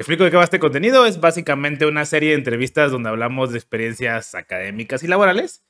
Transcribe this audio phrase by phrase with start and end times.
[0.00, 1.04] explico de qué va este contenido.
[1.04, 5.62] Es básicamente una serie de entrevistas donde hablamos de experiencias académicas y laborales.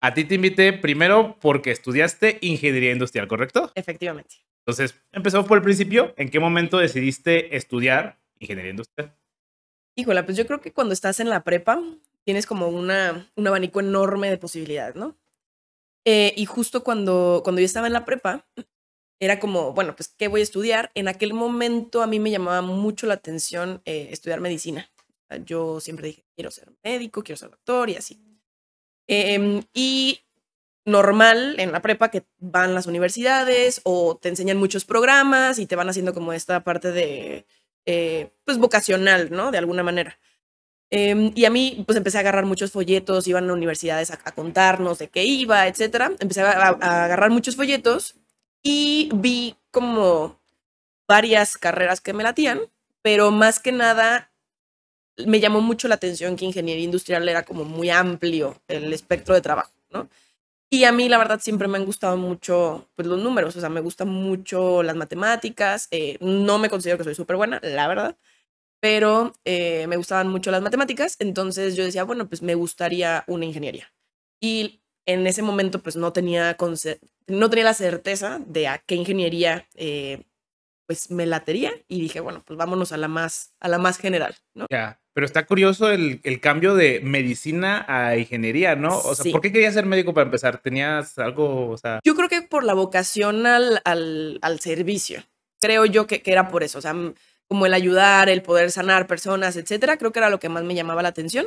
[0.00, 3.70] A ti te invité primero porque estudiaste ingeniería industrial, ¿correcto?
[3.74, 4.36] Efectivamente.
[4.66, 6.14] Entonces, empezamos por el principio.
[6.16, 9.14] ¿En qué momento decidiste estudiar ingeniería industrial?
[9.96, 11.82] Híjole, pues yo creo que cuando estás en la prepa
[12.24, 15.14] tienes como una, un abanico enorme de posibilidades, ¿no?
[16.06, 18.46] Eh, y justo cuando, cuando yo estaba en la prepa,
[19.20, 20.90] era como, bueno, pues, ¿qué voy a estudiar?
[20.94, 24.90] En aquel momento a mí me llamaba mucho la atención eh, estudiar medicina.
[25.44, 28.20] Yo siempre dije, quiero ser médico, quiero ser doctor y así.
[29.06, 30.20] Em, y
[30.86, 35.76] normal en la prepa que van las universidades o te enseñan muchos programas y te
[35.76, 37.46] van haciendo como esta parte de,
[37.86, 39.50] eh, pues, vocacional, ¿no?
[39.50, 40.18] De alguna manera.
[40.90, 44.98] Em, y a mí, pues empecé a agarrar muchos folletos, iban a universidades a, contarnos
[44.98, 46.12] de qué iba, etcétera.
[46.20, 48.16] Empecé a, a, agarrar muchos folletos
[48.64, 50.40] y vi como
[51.08, 52.60] varias carreras que me latían,
[53.02, 54.32] pero más que nada
[55.26, 59.40] me llamó mucho la atención que ingeniería industrial era como muy amplio el espectro de
[59.40, 60.08] trabajo, ¿no?
[60.70, 63.68] Y a mí, la verdad, siempre me han gustado mucho pues, los números, o sea,
[63.68, 68.16] me gustan mucho las matemáticas, eh, no me considero que soy súper buena, la verdad,
[68.80, 73.44] pero eh, me gustaban mucho las matemáticas, entonces yo decía, bueno, pues me gustaría una
[73.46, 73.92] ingeniería.
[74.40, 76.56] Y en ese momento, pues no tenía,
[77.26, 80.24] no tenía la certeza de a qué ingeniería eh,
[80.86, 84.34] pues me latería y dije, bueno, pues vámonos a la más, a la más general,
[84.54, 84.66] ¿no?
[84.70, 88.98] Ya, pero está curioso el, el, cambio de medicina a ingeniería, ¿no?
[88.98, 90.58] O sea, ¿por qué querías ser médico para empezar?
[90.58, 92.00] ¿Tenías algo, o sea?
[92.04, 95.22] Yo creo que por la vocación al, al, al servicio.
[95.60, 96.94] Creo yo que, que, era por eso, o sea,
[97.48, 100.74] como el ayudar, el poder sanar personas, etcétera, creo que era lo que más me
[100.74, 101.46] llamaba la atención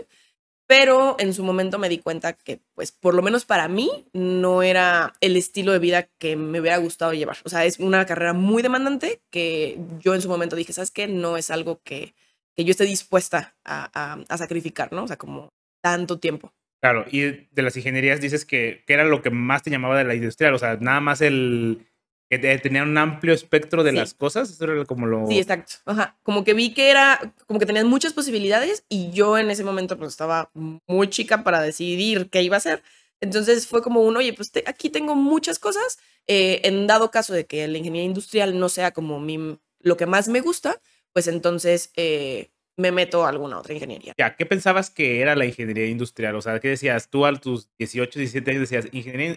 [0.68, 4.62] pero en su momento me di cuenta que, pues, por lo menos para mí, no
[4.64, 7.38] era el estilo de vida que me hubiera gustado llevar.
[7.46, 11.08] O sea, es una carrera muy demandante que yo en su momento dije, ¿sabes qué?
[11.08, 12.14] No es algo que,
[12.54, 15.06] que yo esté dispuesta a, a, sacrificar, ¿no?
[15.06, 16.52] O sea, como tanto tiempo.
[16.82, 20.04] Claro, y de las ingenierías dices que, que era lo que más te llamaba de
[20.04, 21.88] la industrial, o sea, nada más el,
[22.30, 25.28] que tenían un amplio espectro de las cosas, eso era como lo...
[25.28, 25.74] Sí, exacto.
[25.86, 26.18] Ajá.
[26.24, 29.98] Como que vi que era, como que tenían muchas posibilidades y yo en ese momento
[29.98, 32.84] pues estaba muy chica para decidir qué iba a hacer.
[33.22, 36.00] Entonces fue como un, oye, pues aquí tengo muchas cosas.
[36.28, 40.06] Eh, en dado caso de que la ingeniería industrial no sea como mi, lo que
[40.06, 40.82] más me gusta,
[41.14, 44.14] pues entonces eh, me meto a alguna otra ingeniería.
[44.18, 46.36] Ya, ¿qué pensabas que era la ingeniería industrial?
[46.36, 47.10] O sea, ¿qué decías?
[47.10, 48.86] Tú a tus 18, 17 años decías,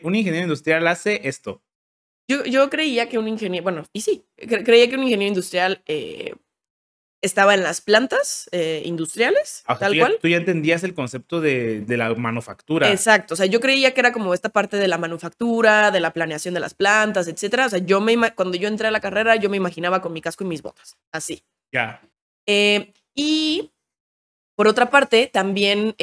[0.03, 1.63] un ingeniero industrial hace esto.
[2.31, 6.37] Yo, yo creía que un ingeniero, bueno, y sí, creía que un ingeniero industrial eh,
[7.21, 10.13] estaba en las plantas eh, industriales, ah, tal tú cual.
[10.13, 12.89] Ya, tú ya entendías el concepto de, de, la manufactura.
[12.93, 16.13] Exacto, o sea, yo creía que era como esta parte de la manufactura, de la
[16.13, 17.67] planeación de las plantas, etcétera.
[17.67, 20.21] O sea, yo me, cuando yo entré a la carrera, yo me imaginaba con mi
[20.21, 21.43] casco y mis botas, así.
[21.73, 22.01] Ya.
[22.47, 23.73] Eh, y
[24.55, 25.97] por otra parte, también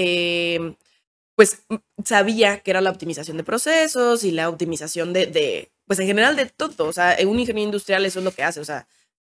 [1.38, 1.64] pues
[2.04, 6.36] sabía que era la optimización de procesos y la optimización de, de, pues en general
[6.36, 6.86] de todo.
[6.86, 8.88] O sea, un ingeniero industrial eso es lo que hace, o sea,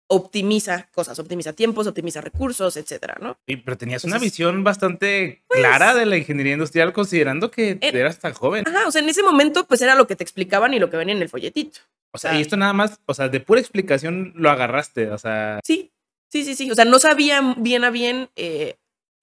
[0.07, 3.37] optimiza cosas, optimiza tiempos, optimiza recursos, etcétera, ¿no?
[3.47, 7.95] Sí, pero tenías una visión bastante pues, clara de la ingeniería industrial considerando que en,
[7.95, 8.67] eras tan joven.
[8.67, 10.97] Ajá, o sea, en ese momento pues era lo que te explicaban y lo que
[10.97, 11.79] venía en el folletito.
[12.11, 15.09] O sea, o sea y esto nada más, o sea, de pura explicación lo agarraste,
[15.11, 15.61] o sea.
[15.63, 15.93] Sí,
[16.27, 16.69] sí, sí, sí.
[16.69, 18.75] O sea, no sabía bien a bien eh,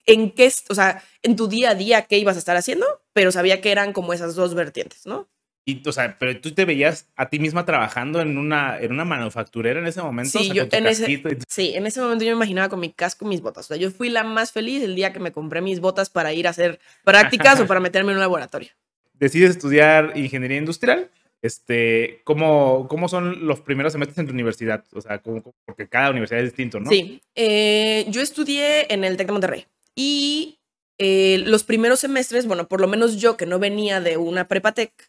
[0.07, 3.31] en qué, o sea, en tu día a día qué ibas a estar haciendo, pero
[3.31, 5.29] sabía que eran como esas dos vertientes, ¿no?
[5.71, 9.05] Y, o sea, pero tú te veías a ti misma trabajando en una, en una
[9.05, 10.31] manufacturera en ese momento.
[10.39, 12.81] Sí, o sea, yo en ese, y- sí, en ese momento yo me imaginaba con
[12.81, 13.67] mi casco y mis botas.
[13.67, 16.33] O sea, yo fui la más feliz el día que me compré mis botas para
[16.33, 18.71] ir a hacer prácticas o para meterme en un laboratorio.
[19.13, 21.11] Decides estudiar ingeniería industrial.
[21.43, 24.85] Este, ¿cómo, ¿Cómo son los primeros semestres en tu universidad?
[24.95, 26.91] O sea, ¿cómo- porque cada universidad es distinto, ¿no?
[26.91, 30.59] Sí, eh, yo estudié en el TEC de Monterrey y
[30.99, 34.73] eh, los primeros semestres, bueno, por lo menos yo que no venía de una prepa
[34.73, 35.09] tech, l-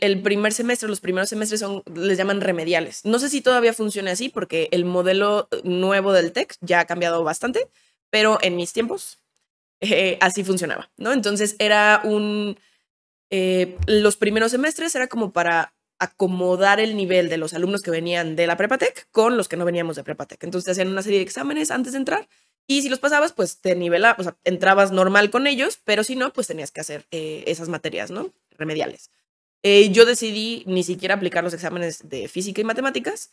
[0.00, 3.04] el primer semestre, los primeros semestres son, les llaman remediales.
[3.04, 7.24] No sé si todavía funciona así porque el modelo nuevo del TEC ya ha cambiado
[7.24, 7.68] bastante,
[8.10, 9.18] pero en mis tiempos
[9.80, 11.12] eh, así funcionaba, ¿no?
[11.12, 12.58] Entonces era un...
[13.30, 18.36] eh, los primeros semestres era como para acomodar el nivel de los alumnos que venían
[18.36, 20.42] de la prepa tech con los que no veníamos de prepa tech.
[20.42, 22.28] Entonces te hacían una serie de exámenes antes de entrar
[22.66, 26.16] y si los pasabas, pues te nivelabas, o sea, entrabas normal con ellos, pero si
[26.16, 28.30] no, pues tenías que hacer eh, esas materias, ¿no?
[28.56, 29.10] Remediales.
[29.66, 33.32] Eh, yo decidí ni siquiera aplicar los exámenes de física y matemáticas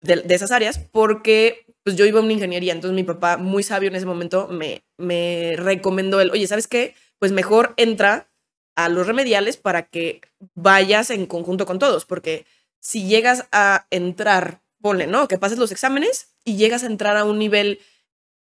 [0.00, 3.88] de, esas áreas porque pues yo iba a una ingeniería, entonces mi papá, muy sabio
[3.88, 6.94] en ese momento, me, me recomendó el, oye, ¿sabes qué?
[7.18, 8.30] Pues mejor entra
[8.76, 10.20] a los remediales para que
[10.54, 12.46] vayas en conjunto con todos, porque
[12.78, 15.26] si llegas a entrar, ponle, ¿no?
[15.26, 17.80] Que pases los exámenes y llegas a entrar a un nivel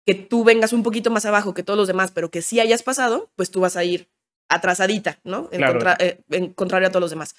[0.05, 2.83] que tú vengas un poquito más abajo que todos los demás, pero que sí hayas
[2.83, 4.07] pasado, pues tú vas a ir
[4.49, 5.49] atrasadita, ¿no?
[5.53, 5.73] En, Claro.
[5.75, 7.35] contra- eh, en contrario a todos los demás.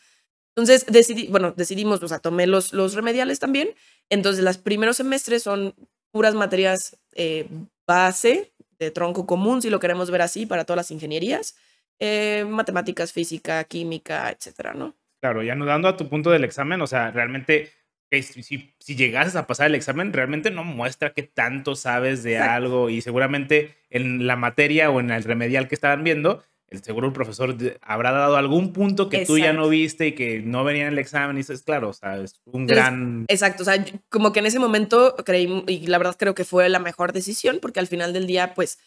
[0.55, 3.69] Entonces, decidí, bueno, decidimos, o sea, tomé los, los remediales también.
[4.09, 5.75] Entonces, los primeros semestres son
[6.11, 7.47] puras materias eh,
[7.85, 11.55] base, de tronco común, si lo queremos ver así, para todas las ingenierías.
[11.99, 14.95] eh, matemáticas, física, química, etcétera, ¿no?
[15.19, 17.71] Claro, ya no dando a tu punto del examen, o sea, realmente,
[18.11, 22.21] eh, si, si, si llegases a pasar el examen, realmente no muestra que tanto sabes
[22.21, 22.53] de Exacto.
[22.53, 27.07] algo y seguramente en la materia o en el remedial que estaban viendo, el seguro
[27.07, 30.83] el profesor habrá dado algún punto que tú ya no viste y que no venía
[30.83, 33.25] en el examen y eso es claro, o sea, es un Entonces, gran...
[33.29, 36.67] Exacto, o sea, como que en ese momento creí, y la verdad creo que fue
[36.67, 38.79] la mejor decisión, porque al final del día, pues,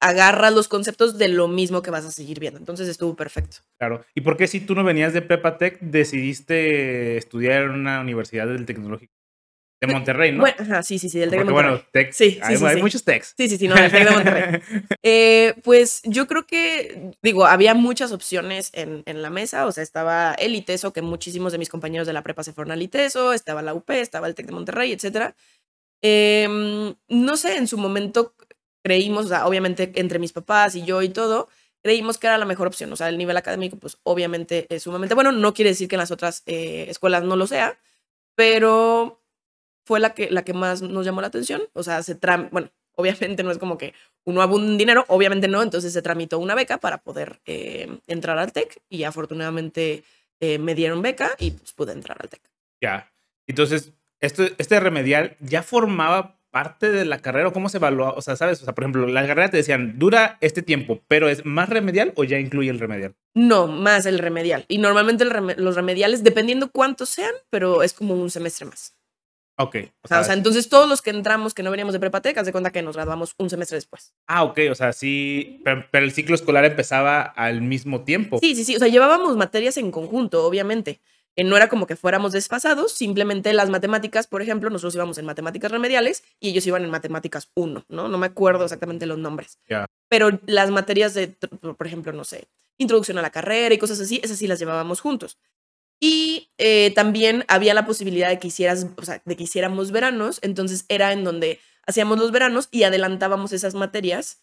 [0.00, 2.58] agarras los conceptos de lo mismo que vas a seguir viendo.
[2.58, 3.58] Entonces estuvo perfecto.
[3.78, 4.04] Claro.
[4.14, 8.46] ¿Y por qué si tú no venías de Prepa Tech decidiste estudiar en una universidad
[8.46, 9.19] del tecnológico
[9.80, 10.40] de Monterrey, no?
[10.40, 11.70] Bueno, ajá, sí, sí, sí, del Tec de Monterrey.
[11.70, 12.82] bueno, Tech, Sí, sí, hay, sí, hay sí.
[12.82, 13.34] muchos techs.
[13.36, 14.60] Sí, sí, sí, no, del Tec de Monterrey.
[15.02, 19.82] Eh, pues yo creo que, digo, había muchas opciones en, en la mesa, o sea,
[19.82, 23.32] estaba el ITESO, que muchísimos de mis compañeros de la prepa se fueron al ITESO,
[23.32, 25.34] estaba la UP, estaba el TEC de Monterrey, etcétera.
[26.02, 28.34] Em, no sé, en su momento
[28.84, 31.48] creímos, o sea, obviamente entre mis papás y yo y todo,
[31.82, 35.14] creímos que era la mejor opción, o sea, el nivel académico, pues obviamente es sumamente
[35.14, 37.78] bueno, no quiere decir que en las otras eh, escuelas no lo sea,
[38.34, 39.19] pero
[39.90, 42.70] fue la que, la que más nos llamó la atención, o sea, se tram bueno,
[42.94, 43.92] obviamente no es como que
[44.22, 48.38] uno haga un dinero, obviamente no, entonces se tramitó una beca para poder eh, entrar
[48.38, 50.04] al TEC y afortunadamente
[50.38, 52.40] eh, me dieron beca y pues pude entrar al TEC.
[52.80, 53.10] Ya.
[53.48, 58.22] Entonces, esto, este remedial ya formaba parte de la carrera o cómo se evaluaba, o
[58.22, 61.44] sea, sabes, o sea, por ejemplo, la carrera te decían, dura este tiempo, pero es
[61.44, 63.16] más remedial o ya incluye el remedial.
[63.34, 64.66] No, más el remedial.
[64.68, 68.94] Y normalmente el los remediales, dependiendo cuántos sean, pero es como un semestre más.
[69.60, 69.76] Ok.
[70.02, 72.46] O sea, o sea, entonces todos los que entramos que no veníamos de prepatec, haz
[72.46, 74.14] de cuenta que nos graduamos un semestre después.
[74.26, 78.38] ah, ok, o sea, sí, pero, pero el ciclo escolar empezaba al mismo tiempo.
[78.40, 78.76] Sí, sí, sí.
[78.76, 81.00] O sea, llevábamos materias en conjunto, obviamente.
[81.36, 85.26] Eh, no era como que fuéramos desfasados, simplemente las matemáticas, por ejemplo, nosotros íbamos en
[85.26, 88.08] matemáticas remediales y ellos iban en matemáticas 1, ¿no?
[88.08, 89.58] No me acuerdo exactamente los nombres.
[89.68, 89.86] Ya.
[90.08, 92.48] Pero las materias de, por ejemplo, no sé,
[92.78, 95.38] introducción a la carrera y cosas así, esas sí las llevábamos juntos.
[96.00, 100.38] Y eh, también había la posibilidad de que, hicieras, o sea, de que hiciéramos veranos,
[100.42, 104.42] entonces era en donde hacíamos los veranos y adelantábamos esas materias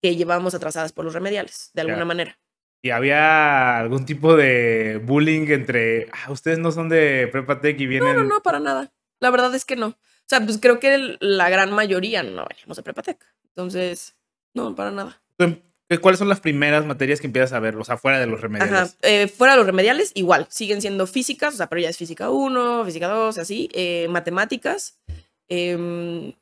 [0.00, 2.38] que llevábamos atrasadas por los remediales, de alguna manera.
[2.82, 7.86] Y había algún tipo de bullying entre, ah, ustedes no son de Prepa Tech y
[7.86, 8.14] vienen...
[8.14, 8.92] No, no, no, para nada.
[9.20, 9.96] La verdad es que no.
[10.24, 13.18] O sea, pues creo que la gran mayoría no veníamos de Prepatec.
[13.48, 14.16] Entonces,
[14.54, 15.22] no, para nada.
[16.00, 18.74] ¿Cuáles son las primeras materias que empiezas a ver, o sea, fuera de los remediales?
[18.74, 18.90] Ajá.
[19.02, 20.46] eh, fuera de los remediales, igual.
[20.50, 23.68] Siguen siendo físicas, o sea, pero ya es física 1, física 2, así.
[23.72, 24.98] eh, matemáticas,
[25.48, 26.32] em,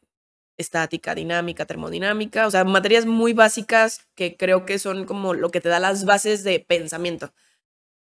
[0.57, 2.47] estática, dinámica, termodinámica.
[2.47, 6.05] O sea, materias muy básicas que creo que son como lo que te da las
[6.05, 7.33] bases de pensamiento.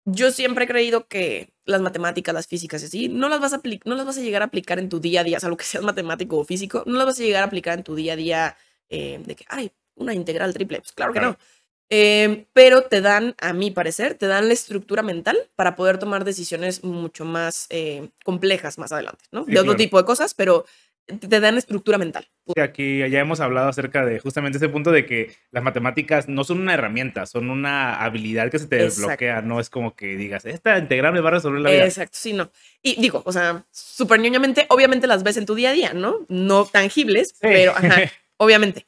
[0.07, 3.63] Yo siempre he creído que las matemáticas, las físicas y así, no las vas a,
[3.87, 5.57] no las vas a llegar a aplicar en tu día a día, o sea, lo
[5.57, 8.13] que seas matemático o físico, no las vas a llegar a aplicar en tu día
[8.13, 8.57] a día
[8.91, 10.79] eh, de que, ay, una integral triple.
[10.79, 11.33] Pues claro que Claro.
[11.39, 11.45] no.
[11.91, 16.25] Eh, pero te dan, a mi parecer, te dan la estructura mental para poder tomar
[16.25, 19.45] decisiones mucho más eh, complejas más adelante, ¿no?
[19.45, 19.77] Sí, de otro claro.
[19.77, 20.65] tipo de cosas, pero
[21.07, 22.27] te dan estructura mental.
[22.57, 26.61] Aquí ya hemos hablado acerca de justamente ese punto de que las matemáticas no son
[26.61, 29.01] una herramienta, son una habilidad que se te Exacto.
[29.03, 31.85] desbloquea, no es como que digas, esta integral me va a resolver la vida.
[31.85, 32.51] Exacto, sí, no.
[32.83, 36.25] Y digo, o sea, súper ñoñamente, obviamente las ves en tu día a día, ¿no?
[36.29, 38.87] No tangibles, pero, ajá, obviamente.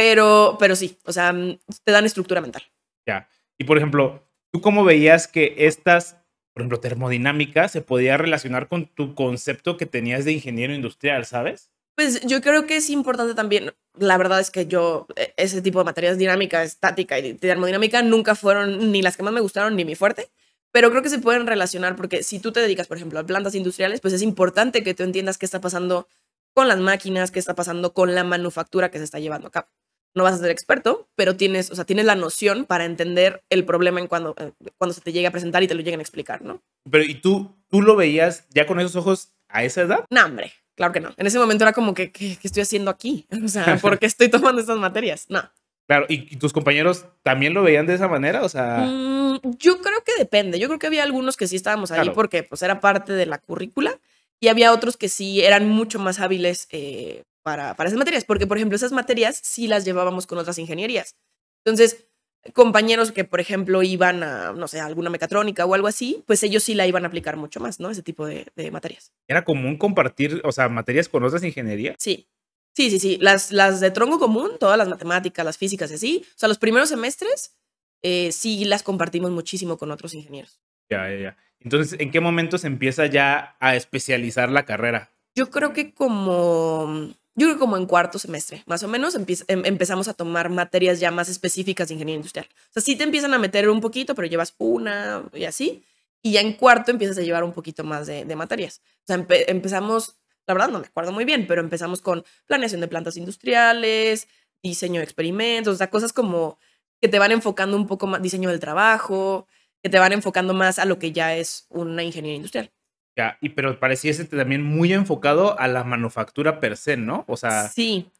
[0.00, 2.62] Pero, pero sí, o sea, mm, te dan estructura mental.
[3.06, 3.28] Ya.
[3.58, 6.16] Y por ejemplo, ¿tú cómo veías que estas,
[6.54, 11.70] por ejemplo, termodinámica se podía relacionar con tu concepto que tenías de ingeniero industrial, ¿sabes?
[11.96, 15.80] Pues yo creo que es importante también, la verdad es que yo, e- ese tipo
[15.80, 19.84] de materias dinámica, estática y termodinámica nunca fueron ni las que más me gustaron ni
[19.84, 20.30] mi fuerte,
[20.72, 23.54] pero creo que se pueden relacionar porque si tú te dedicas, por ejemplo, a plantas
[23.54, 26.08] industriales, pues es importante que tú entiendas qué está pasando
[26.54, 29.68] con las máquinas, qué está pasando con la manufactura que se está llevando a cabo.
[30.14, 33.64] No vas a ser experto, pero tienes, o sea, tienes la noción para entender el
[33.64, 36.02] problema en cuando, eh, cuando se te llegue a presentar y te lo lleguen a
[36.02, 36.62] explicar, ¿no?
[36.90, 40.04] Pero ¿y tú, tú lo veías ya con esos ojos a esa edad?
[40.10, 41.14] No, hombre, claro que no.
[41.16, 43.26] En ese momento era como que, ¿qué, qué estoy haciendo aquí?
[43.44, 45.26] O sea, ¿por qué estoy tomando estas materias?
[45.28, 45.48] No.
[45.86, 48.42] Claro, ¿y, tus compañeros también lo veían de esa manera?
[48.44, 50.58] O sea, Mm, yo creo que depende.
[50.60, 52.12] Yo creo que había algunos que sí estábamos ahí Claro.
[52.14, 53.98] porque pues era parte de la currícula
[54.40, 58.46] y había otros que sí eran mucho más hábiles eh, para, para esas materias, porque
[58.46, 61.16] por ejemplo esas materias sí las llevábamos con otras ingenierías.
[61.64, 62.06] Entonces,
[62.54, 66.42] compañeros que por ejemplo iban a, no sé, a alguna mecatrónica o algo así, pues
[66.42, 67.90] ellos sí la iban a aplicar mucho más, ¿no?
[67.90, 69.12] Ese tipo de, de materias.
[69.28, 71.96] era común compartir, o sea, materias con otras ingenierías.
[71.98, 72.28] Sí.
[72.72, 73.18] Sí, sí, sí.
[73.20, 76.22] Las, las de tronco común, todas las matemáticas, las físicas y así.
[76.24, 77.56] O sea, los primeros semestres
[78.02, 80.60] eh, sí las compartimos muchísimo con otros ingenieros.
[80.88, 81.36] Ya, ya, ya.
[81.60, 85.10] Entonces, ¿en qué momento se empieza ya a especializar la carrera?
[85.34, 89.64] Yo creo que como, yo creo que como en cuarto semestre, más o menos, em-
[89.64, 92.46] empezamos a tomar materias ya más específicas de ingeniería industrial.
[92.70, 95.84] O sea, sí te empiezan a meter un poquito, pero llevas una y así.
[96.22, 98.82] Y ya en cuarto empiezas a llevar un poquito más de, materias.
[99.04, 102.80] O sea, empe- empezamos, la verdad no me acuerdo muy bien, pero empezamos con planeación
[102.80, 104.28] de plantas industriales,
[104.62, 106.58] diseño de experimentos, o sea, cosas como
[107.00, 109.46] que te van enfocando un poco más, diseño del trabajo,
[109.82, 112.70] que te van enfocando más a lo que ya es una ingeniería industrial.
[113.16, 117.24] Ya, y pero pareciese también muy enfocado a la manufactura per se, ¿no?
[117.26, 118.10] O sea, Sí,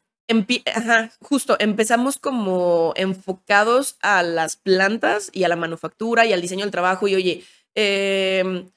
[0.73, 6.63] ajá, justo, empezamos como enfocados a las plantas y a la manufactura y al diseño
[6.65, 7.43] del trabajo y oye,
[7.75, 8.69] em,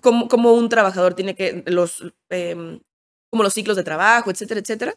[0.00, 2.80] como, como un trabajador tiene que, los, em,
[3.30, 4.94] como los ciclos de trabajo, etcétera, etcétera,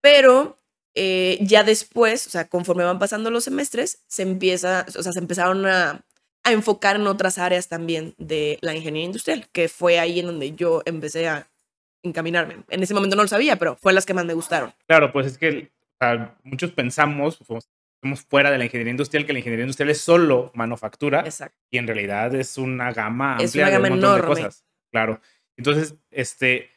[0.00, 0.58] pero
[0.94, 5.18] eh, ya después, o sea, conforme van pasando los semestres, se empieza, o sea, se
[5.20, 6.04] empezaron a,
[6.48, 10.52] a enfocar en otras áreas también de la ingeniería industrial, que fue ahí en donde
[10.52, 11.48] yo empecé a
[12.02, 12.58] encaminarme.
[12.68, 14.72] En ese momento no lo sabía, pero fue las que más me gustaron.
[14.86, 17.68] claro, pues es que o sea, muchos pensamos, somos
[18.00, 21.58] somos fuera de la ingeniería industrial, que la ingeniería industrial es solo manufactura Exacto.
[21.68, 24.34] y en realidad es una gama Es amplia una de gama un montón enorme.
[24.36, 24.64] de cosas.
[24.92, 25.20] Claro.
[25.56, 26.70] Entonces, este,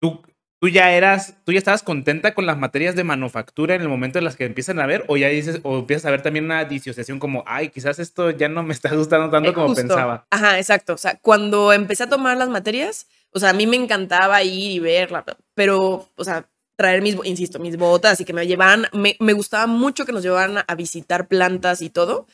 [0.00, 0.22] tú,
[0.62, 4.20] tú ya eras, tú ya estabas contenta con las materias de manufactura en el momento
[4.20, 6.64] en las que empiezan a ver, o ya dices, o empiezas a ver también una
[6.64, 9.82] disociación como, ay, quizás esto ya no me está gustando tanto Eh, como justo.
[9.82, 10.24] pensaba.
[10.30, 10.92] Ajá, exacto.
[10.94, 14.70] O sea, cuando empecé a tomar las materias, o sea, a mí me encantaba ir
[14.70, 19.16] y verla, pero, o sea, traer mis, insisto, mis botas y que me llevaran, me,
[19.18, 22.28] me gustaba mucho que nos llevaran a, a visitar plantas y todo,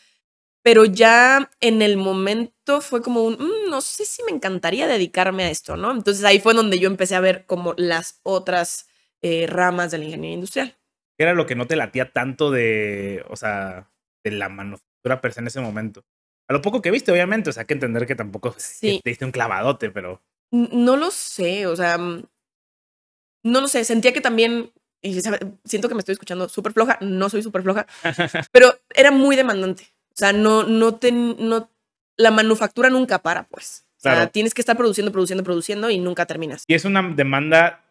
[0.63, 5.45] pero ya en el momento fue como un, "Mm, no sé si me encantaría dedicarme
[5.45, 5.91] a esto, ¿no?
[5.93, 8.89] Entonces ahí fue donde yo empecé a ver como las otras
[9.23, 10.77] eh, ramas de la ingeniería industrial.
[11.19, 13.91] ¿Qué era lo que no te latía tanto de, o sea,
[14.25, 16.05] de la manufactura per se en ese momento?
[16.49, 19.01] A lo poco que viste, obviamente, o sea, hay que entender que tampoco Sí.
[19.03, 20.23] te diste un clavadote, pero
[20.53, 22.23] No lo sé, o sea, mm,
[23.45, 24.73] no lo sé, sentía que también,
[25.03, 25.21] y
[25.65, 27.87] siento que me estoy escuchando súper floja, no soy súper floja,
[28.53, 29.89] pero era muy demandante.
[30.19, 31.71] O sea, no, no te, no,
[32.17, 33.85] la manufactura nunca para, pues.
[33.99, 34.31] O sea, Claro.
[34.31, 36.65] tienes que estar produciendo, produciendo, produciendo y nunca terminas.
[36.67, 37.85] Y es una demanda,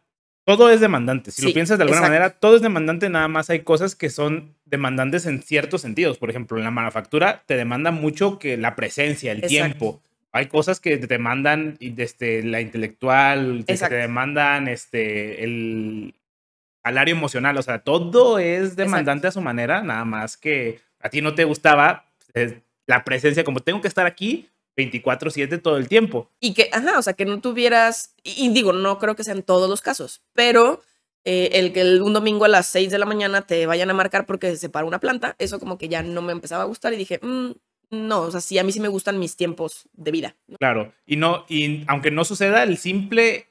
[0.46, 1.32] todo es demandante.
[1.32, 2.14] Si lo piensas de alguna exacto.
[2.14, 6.18] manera, todo es demandante, nada más hay cosas que son demandantes en ciertos sentidos.
[6.18, 9.50] Por ejemplo, en la manufactura te demanda mucho que la presencia, el Exacto.
[9.54, 10.02] tiempo.
[10.34, 16.14] Hay cosas que te demandan y desde la intelectual, que te demandan este, el
[16.84, 17.56] salario emocional.
[17.58, 21.46] O sea, todo es demandante a su manera, nada más que a ti no te
[21.46, 22.07] gustaba
[22.88, 26.30] la presencia, como tengo que estar aquí 24/7 todo el tiempo.
[26.40, 29.44] Y que, ajá, o sea, que no tuvieras, y, y digo, no creo que sean
[29.44, 30.82] todos los casos, pero
[31.26, 33.94] eh, el que el- un domingo a las 6 de la mañana te vayan a
[33.94, 36.94] marcar porque se para una planta, eso como que ya no me empezaba a gustar
[36.94, 37.52] y dije, "Mm,
[37.90, 40.36] no, o sea, sí, a mí sí me gustan mis tiempos de vida.
[40.48, 40.58] ¿no?
[40.58, 43.48] Claro, y no, y aunque no suceda, el simple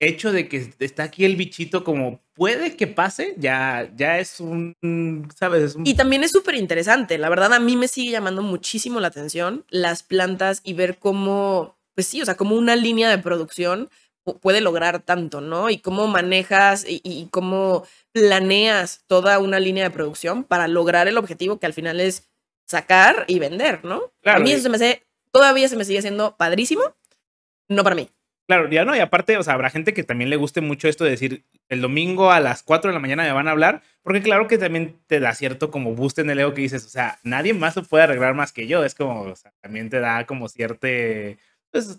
[0.00, 4.74] hecho de que está aquí el bichito como puede que pase, ya, ya es un,
[5.34, 5.62] ¿sabes?
[5.62, 9.00] Es un, Y también es súper interesante, la verdad a mí me sigue llamando muchísimo
[9.00, 13.18] la atención las plantas y ver cómo, pues sí, o sea, cómo una línea de
[13.18, 13.88] producción
[14.24, 15.70] pu- puede lograr tanto, ¿no?
[15.70, 21.16] Y cómo manejas y, y cómo planeas toda una línea de producción para lograr el
[21.16, 22.28] objetivo que al final es
[22.66, 24.12] sacar y vender, ¿no?
[24.22, 26.82] Claro, a mí eso se me hace, todavía se me sigue haciendo padrísimo,
[27.68, 28.10] no para mí.
[28.48, 31.02] Claro, ya no, y aparte, o sea, habrá gente que también le guste mucho esto
[31.02, 34.22] de decir, el domingo a las 4 de la mañana me van a hablar, porque
[34.22, 37.18] claro que también te da cierto como boost en el ego que dices, o sea,
[37.24, 40.26] nadie más lo puede arreglar más que yo, es como, o sea, también te da
[40.26, 40.86] como cierto,
[41.72, 41.98] pues,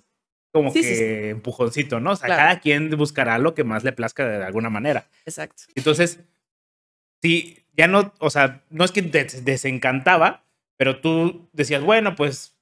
[0.53, 1.03] como Sí, que sí, sí.
[1.29, 2.11] empujoncito, ¿no?
[2.11, 2.41] O sea, Claro.
[2.43, 5.05] cada quien buscará lo que más le plazca de alguna manera.
[5.25, 5.63] Exacto.
[5.75, 6.21] Entonces,
[7.21, 10.45] sí, ya no, o sea, no es que te desencantaba,
[10.77, 12.55] pero tú decías, bueno, pues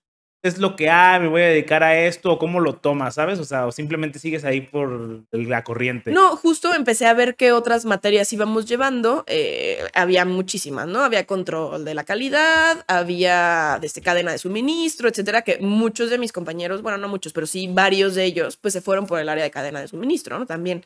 [0.47, 3.39] es lo que hay, me voy a dedicar a esto, o cómo lo tomas, ¿sabes?
[3.39, 6.11] O sea, o simplemente sigues ahí por la corriente.
[6.11, 9.23] No, justo empecé a ver qué otras materias íbamos llevando.
[9.27, 11.03] eh, había muchísimas, ¿no?
[11.03, 16.31] Había control de la calidad, había desde cadena de suministro, etcétera, que muchos de mis
[16.31, 19.43] compañeros, bueno, no muchos, pero sí varios de ellos, pues se fueron por el área
[19.43, 20.45] de cadena de suministro, ¿no?
[20.45, 20.85] También.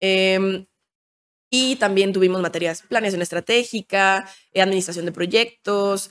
[0.00, 0.66] Em,
[1.50, 6.10] y también tuvimos materias planeación estratégica, eh, administración de proyectos.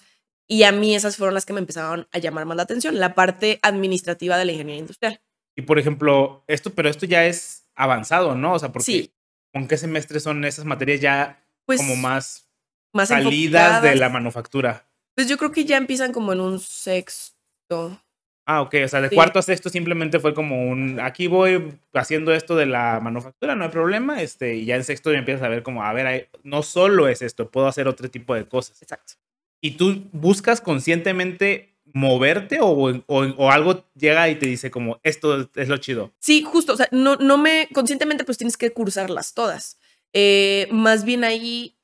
[0.54, 3.16] Y a mí esas fueron las que me empezaron a llamar más la atención, la
[3.16, 5.20] parte administrativa de la ingeniería industrial.
[5.58, 8.54] Y por ejemplo, esto, pero esto ya es avanzado, ¿no?
[8.54, 9.12] O sea, porque Sí.
[9.52, 12.48] ¿con qué semestre son esas materias ya Pues como más
[12.94, 14.86] más salidas de la manufactura?
[15.16, 18.00] Pues yo creo que ya empiezan como en un sexto.
[18.46, 19.16] Ah, ok, o sea, de Sí.
[19.16, 23.64] cuarto a sexto simplemente fue como un, aquí voy haciendo esto de la manufactura, no
[23.64, 26.62] hay problema, este, y ya en sexto ya empiezas a ver como, a ver, no
[26.62, 28.80] solo es esto, puedo hacer otro tipo de cosas.
[28.84, 29.14] Exacto.
[29.65, 32.67] ¿Y tú buscas conscientemente moverte o,
[33.08, 36.12] o- algo llega y te dice como, esto es lo chido?
[36.20, 39.77] Sí, justo, o sea, no, no me, conscientemente pues tienes que cursarlas todas.
[40.12, 41.77] Eh, más bien ahí,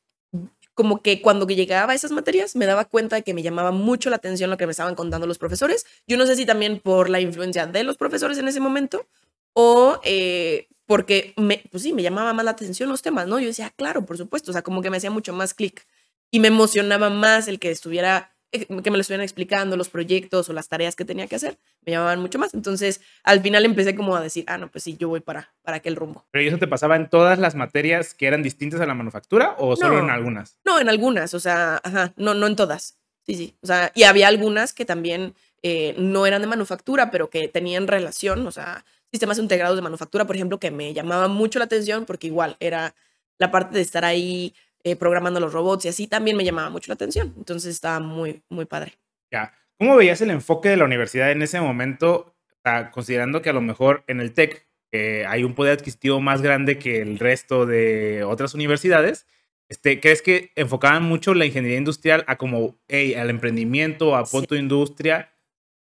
[0.74, 4.09] como que cuando llegaba a esas materias, me daba cuenta de que me llamaba mucho
[4.09, 5.86] la atención lo que me estaban contando los profesores.
[6.05, 9.07] Yo no sé si también por la influencia de los profesores en ese momento
[9.53, 11.33] o eh, porque,
[11.71, 13.39] pues sí, me llamaba más la atención los temas, ¿no?
[13.39, 15.86] Yo decía, "Ah, claro, por supuesto, o sea, como que me hacía mucho más clic
[16.31, 20.50] y me emocionaba más el que estuviera, eh, que me lo estuvieran explicando, los proyectos
[20.50, 22.53] o las tareas que tenía que hacer, me llamaban mucho más.
[22.53, 25.77] Entonces, al final empecé como a decir, ah, no, pues sí, yo voy para, para
[25.77, 26.25] aquel rumbo.
[26.31, 29.55] ¿Pero ¿y eso te pasaba en todas las materias que eran distintas a la manufactura
[29.57, 30.57] o solo en algunas?
[30.65, 32.98] No, en algunas, o sea, ajá, no, no en todas.
[33.25, 33.55] Sí, sí.
[33.62, 37.88] O sea, y había algunas que también eh, no eran de manufactura, pero que tenían
[37.88, 42.05] relación, o sea, sistemas integrados de manufactura, por ejemplo, que me llamaban mucho la atención
[42.05, 42.95] porque igual era
[43.38, 46.89] la parte de estar ahí eh, programando los robots y así también me llamaba mucho
[46.89, 47.33] la atención.
[47.38, 48.98] Entonces estaba muy, muy padre.
[49.31, 49.53] Ya.
[49.77, 53.62] ¿Cómo veías el enfoque de la universidad en ese momento, sea, considerando que a lo
[53.62, 58.24] mejor en el TEC eh, hay un poder adquisitivo más grande que el resto de
[58.24, 59.25] otras universidades?
[59.69, 64.36] Este, ¿Crees que enfocaban mucho la ingeniería industrial a como, hey, al emprendimiento, a Sí.
[64.36, 65.31] punto industria?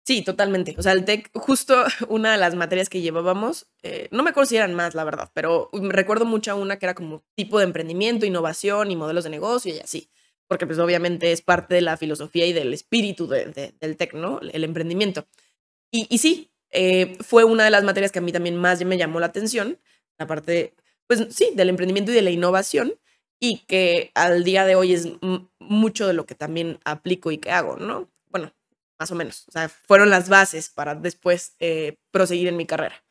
[0.05, 0.75] Sí, totalmente.
[0.77, 4.50] O sea, el TEC, justo una de las materias que llevábamos, eh, no me acuerdo
[4.50, 8.25] si eran más, la verdad, pero recuerdo mucho una que era como tipo de emprendimiento,
[8.25, 10.10] innovación y modelos de negocio y así.
[10.48, 14.13] Porque pues obviamente es parte de la filosofía y del espíritu de- de- del TEC,
[14.15, 14.39] ¿no?
[14.41, 15.27] El emprendimiento.
[15.91, 19.20] Y, sí, eh, fue una de las materias que a mí también más me llamó
[19.22, 19.79] la atención,
[20.20, 20.75] la parte,
[21.08, 22.96] pues sí, del emprendimiento y de la innovación,
[23.41, 25.10] y que al día de hoy es
[25.60, 28.11] mucho de lo que también aplico y que hago, ¿no?
[29.01, 29.46] Más o menos.
[29.48, 33.03] O sea, fueron las bases para después eh, proseguir en mi carrera.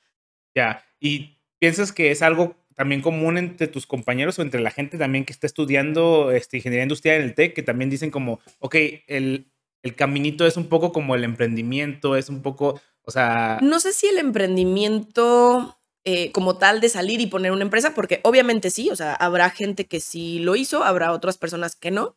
[0.55, 0.85] Ya.
[1.01, 5.25] ¿Y piensas que es algo también común entre tus compañeros o entre la gente también
[5.25, 8.77] que está estudiando este, ingeniería industrial en el TEC, que también dicen como, ok,
[9.09, 9.51] el,
[9.83, 13.93] el caminito es un poco como el emprendimiento, es un poco, o sea, No sé
[13.93, 18.91] si el emprendimiento eh, como tal de salir y poner una empresa, porque obviamente sí,
[18.91, 22.15] o sea, habrá gente que sí lo hizo, habrá otras personas que no.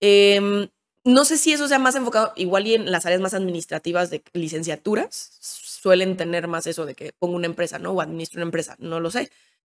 [0.00, 0.68] Em,
[1.04, 4.22] no sé si eso sea más enfocado, igual y en las áreas más administrativas de
[4.32, 7.92] licenciaturas, suelen tener más eso de que pongo una empresa, ¿no?
[7.92, 9.30] O administro una empresa, no lo sé.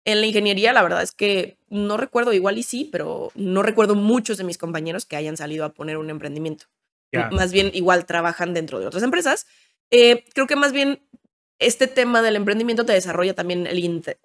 [0.05, 3.95] En la ingeniería, la verdad es que no recuerdo, igual y sí, pero no recuerdo
[3.95, 6.67] muchos de mis compañeros que hayan salido a poner un emprendimiento.
[7.31, 9.47] Más bien, igual trabajan dentro de otras empresas.
[9.91, 11.01] Eh, creo que más bien
[11.61, 14.19] este tema del emprendimiento te desarrolla también el inter-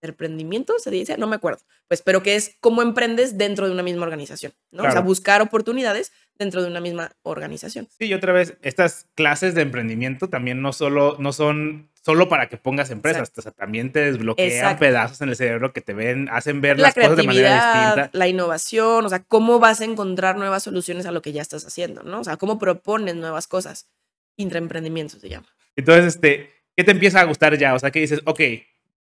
[0.00, 1.60] interprendimiento, se dice, no me acuerdo.
[1.88, 4.82] Pues, pero que es cómo emprendes dentro de una misma organización, ¿no?
[4.82, 5.06] O sea, Claro.
[5.06, 7.88] buscar oportunidades dentro de una misma organización.
[7.98, 12.48] Sí, y otra vez, estas clases de emprendimiento también no solo, no son solo para
[12.48, 13.40] que pongas empresas, Exacto.
[13.40, 14.78] o sea, también te desbloquean Exacto.
[14.80, 18.10] pedazos en el cerebro que te ven, hacen ver La las cosas de manera distinta.
[18.12, 21.66] la innovación, o sea, cómo vas a encontrar nuevas soluciones a lo que ya estás
[21.66, 22.20] haciendo, ¿no?
[22.20, 23.88] O sea, cómo propones nuevas cosas.
[24.36, 25.48] Intraemprendimiento se llama.
[25.76, 27.74] Entonces, este, ¿qué te empieza a gustar ya?
[27.74, 28.40] O sea, que dices, ok,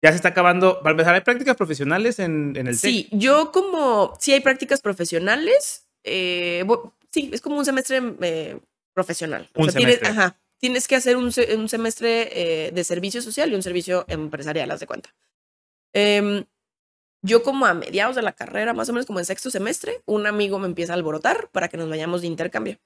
[0.01, 2.77] ya se está acabando, para empezar, ¿hay prácticas profesionales en, en el?
[2.77, 6.65] Sí, yo como, sí hay prácticas profesionales, eh,
[7.11, 8.59] sí, es como un semestre eh,
[8.93, 9.49] profesional.
[9.55, 10.07] Un tienes, semestre.
[10.07, 12.29] ajá, tienes que hacer un, un semestre
[12.67, 15.15] eh, de servicio social y un servicio empresarial, haz de cuenta.
[15.93, 16.45] Em,
[17.21, 20.27] yo como a mediados de la carrera, más o menos como en sexto semestre, un
[20.27, 22.79] amigo me empieza a alborotar para que nos vayamos de intercambio.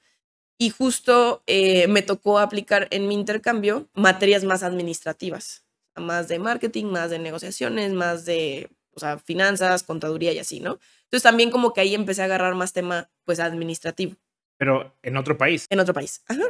[0.57, 5.62] Y justo eh, me tocó aplicar en mi intercambio materias más administrativas,
[5.95, 10.79] más de marketing, más de negociaciones, más de o sea, finanzas, contaduría y así, ¿no?
[11.05, 14.15] Entonces también como que ahí empecé a agarrar más tema pues administrativo
[14.57, 15.65] Pero en otro país.
[15.69, 16.21] en otro país.
[16.27, 16.43] Ajá.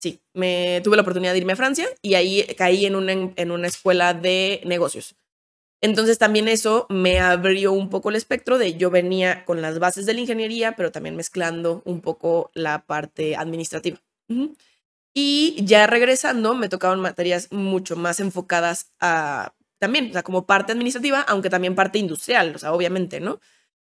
[0.00, 3.50] Sí, me tuve la oportunidad de irme a Francia y ahí caí en una, en
[3.50, 5.16] una escuela de negocios.
[5.80, 10.06] Entonces también eso me abrió un poco el espectro de yo venía con las bases
[10.06, 14.00] de la ingeniería, pero también mezclando un poco la parte administrativa.
[14.28, 14.56] Ujú.
[15.18, 20.72] Y ya regresando, me tocaban materias mucho más enfocadas a también, o sea, como parte
[20.72, 23.40] administrativa, aunque también parte industrial, o sea, obviamente, ¿no?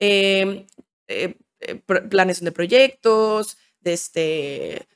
[0.01, 0.67] Eh,
[1.07, 4.89] eh, eh, planeación de proyectos, de este,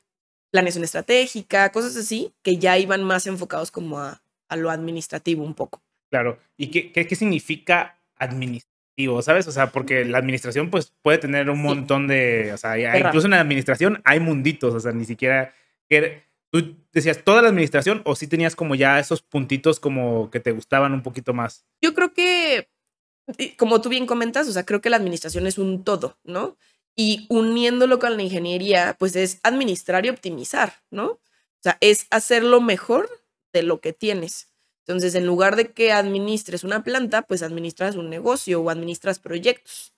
[0.50, 5.54] planeación estratégica, cosas así, que ya iban más enfocados como a, a lo administrativo un
[5.54, 5.80] poco.
[6.10, 6.38] Claro.
[6.56, 9.22] ¿Y qué, qué, qué significa administrativo?
[9.22, 9.46] ¿Sabes?
[9.46, 11.62] O sea, porque la administración pues puede tener un Sí.
[11.62, 15.54] montón de, o sea, hay- incluso en la administración hay munditos, o sea, ni siquiera...
[15.88, 20.40] que- ¿Tú decías toda la administración o sí tenías como ya esos puntitos como que
[20.40, 21.66] te gustaban un poquito más?
[21.82, 22.70] Yo creo que,
[23.58, 26.56] como tú bien comentas, o sea, creo que la administración es un todo, ¿no?
[26.94, 31.06] Y uniéndolo con la ingeniería, pues es administrar y optimizar, ¿no?
[31.06, 31.20] O
[31.62, 33.10] sea, es hacerlo mejor
[33.52, 34.48] de lo que tienes.
[34.86, 39.92] Entonces, en lugar de que administres una planta, pues administras un negocio o administras proyectos.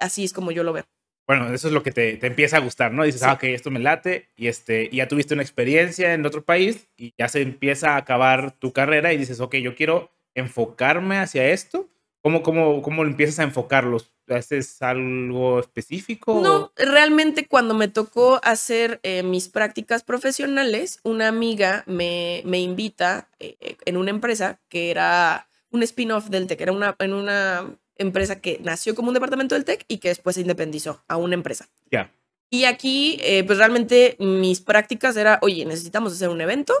[0.00, 0.86] Así es como yo lo veo.
[1.26, 3.04] Bueno, eso es lo que te, te empieza a gustar, ¿no?
[3.04, 3.26] Dices, Sí.
[3.28, 6.86] ah, ok, esto me late, y este, y ya tuviste una experiencia en otro país,
[6.96, 11.46] y ya se empieza a acabar tu carrera, y dices, ok, yo quiero enfocarme hacia
[11.48, 11.88] esto.
[12.22, 14.10] ¿Cómo, cómo, cómo empiezas a enfocarlos?
[14.28, 16.40] ¿Haces algo específico?
[16.42, 23.28] No, realmente cuando me tocó hacer eh, mis prácticas profesionales, una amiga me, me invita
[23.38, 27.76] eh, eh, en una empresa que era un spin-off del TEC, era una, en una
[27.96, 31.34] empresa que nació como un departamento del TEC y que después se independizó a una
[31.34, 31.68] empresa.
[31.90, 32.10] Ya.
[32.50, 36.74] Y aquí, eh, pues realmente mis prácticas era, oye, necesitamos hacer un evento,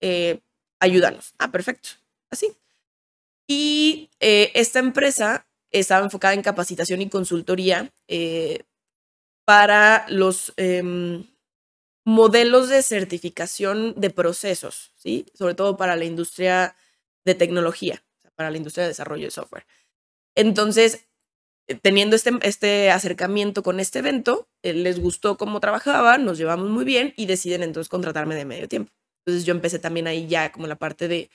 [0.00, 0.40] eh,
[0.80, 1.34] ayúdanos.
[1.38, 1.90] Ah, perfecto.
[2.30, 2.52] Así.
[3.48, 8.62] Y eh, esta empresa estaba enfocada en capacitación y consultoría eh,
[9.44, 11.24] para los em,
[12.04, 15.26] modelos de certificación de procesos, ¿sí?
[15.34, 16.76] Sobre todo para la industria
[17.24, 18.02] de tecnología,
[18.34, 19.66] para la industria de desarrollo de software.
[20.36, 21.08] Entonces,
[21.66, 26.70] eh, teniendo este, este acercamiento con este evento, eh, les gustó cómo trabajaba, nos llevamos
[26.70, 28.92] muy bien y deciden entonces contratarme de medio tiempo.
[29.24, 31.28] Entonces yo empecé también ahí ya como la parte de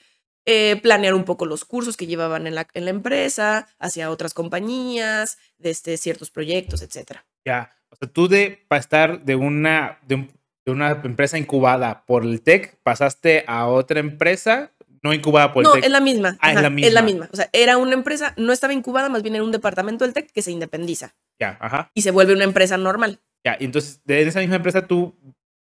[0.46, 4.32] eh, planear un poco los cursos que llevaban en la, en la empresa, hacia otras
[4.32, 7.26] compañías, de este, ciertos proyectos, etcétera.
[7.44, 7.70] Ya.
[7.90, 10.28] O sea, tú de para estar de una, de,
[10.64, 15.70] de una empresa incubada por el TEC, pasaste a otra empresa no incubada por No,
[15.74, 15.84] el TEC.
[15.86, 16.36] es la misma.
[16.40, 17.02] Ah, es la Es la misma.
[17.02, 17.28] misma.
[17.32, 20.30] O sea, era una empresa, no estaba incubada, más bien era un departamento del TEC
[20.32, 21.90] que se independiza Ya, ajá.
[21.94, 23.20] y se vuelve una empresa normal.
[23.44, 25.16] Ya, y entonces de esa misma empresa tú,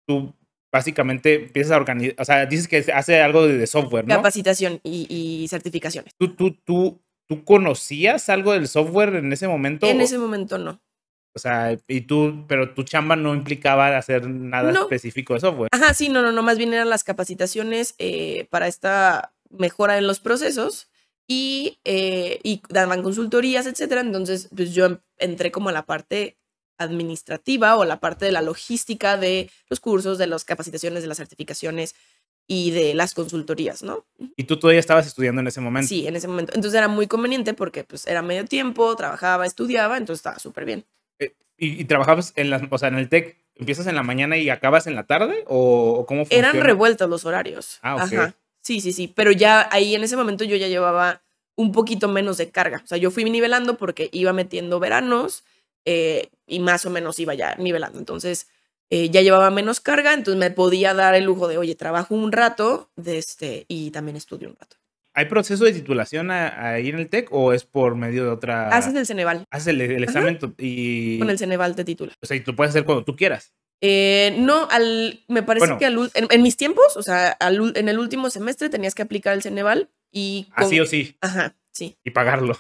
[0.09, 0.35] tú
[0.73, 4.17] básicamente empiezas a organizar, o sea, dices que hace algo de, de software, ¿no?
[4.17, 6.13] Capacitación y, y certificaciones.
[6.19, 9.87] ¿Tú, tú, tú, ¿Tú conocías algo del software en ese momento?
[9.87, 10.81] En ese momento no.
[11.35, 14.83] O sea, y tú, pero tu chamba no implicaba hacer nada No.
[14.83, 15.68] específico de software.
[15.73, 20.07] Ajá, sí, no, no, no, más bien eran las capacitaciones eh, para esta mejora en
[20.07, 20.88] los procesos
[21.27, 24.03] y, eh, y daban consultorías, etcétera.
[24.03, 26.37] Entonces, pues yo em- entré como a la parte
[26.79, 31.16] administrativa o la parte de la logística de los cursos, de las capacitaciones, de las
[31.18, 31.95] certificaciones
[32.47, 34.05] y de las consultorías, ¿no?
[34.37, 35.88] Y tú todavía estabas estudiando en ese momento.
[35.88, 36.53] Sí, en ese momento.
[36.55, 40.85] Entonces era muy conveniente porque pues era medio tiempo, trabajaba, estudiaba, entonces estaba súper bien.
[41.57, 44.51] ¿Y, y trabajabas en las, o sea, en el TEC, empiezas en la mañana y
[44.51, 45.45] acabas en la tarde?
[45.47, 46.51] ¿O, o cómo funciona?
[46.51, 47.79] Eran revueltos los horarios.
[47.83, 48.03] Ah, ok.
[48.03, 48.35] Ajá.
[48.61, 49.13] Sí, sí, sí.
[49.15, 51.23] Pero ya ahí en ese momento yo ya llevaba
[51.57, 52.81] un poquito menos de carga.
[52.85, 55.45] O sea, yo fui nivelando porque iba metiendo veranos
[55.85, 57.99] eh, y más o menos iba ya nivelando.
[57.99, 58.49] Entonces
[58.91, 62.31] eh, ya llevaba menos carga, entonces me podía dar el lujo de, oye, trabajo un
[62.31, 64.77] rato de este, y también estudio un rato.
[65.14, 68.68] ¿Hay proceso de titulación ahí en el TEC o es por medio de otra...?
[68.70, 69.44] Haces el Ceneval.
[69.51, 71.18] Haces el, examen y...
[71.18, 72.14] Con el Ceneval te titula.
[72.22, 73.53] O sea, y tú puedes hacer cuando tú quieras.
[73.83, 75.79] Eh, no, al, me parece Bueno.
[75.79, 79.03] que al en, en mis tiempos, o sea, al en el último semestre tenías que
[79.03, 80.48] aplicar el Ceneval y...
[80.57, 81.16] con- Así o sí.
[81.20, 81.98] Ajá, sí.
[82.05, 82.59] Y pagarlo.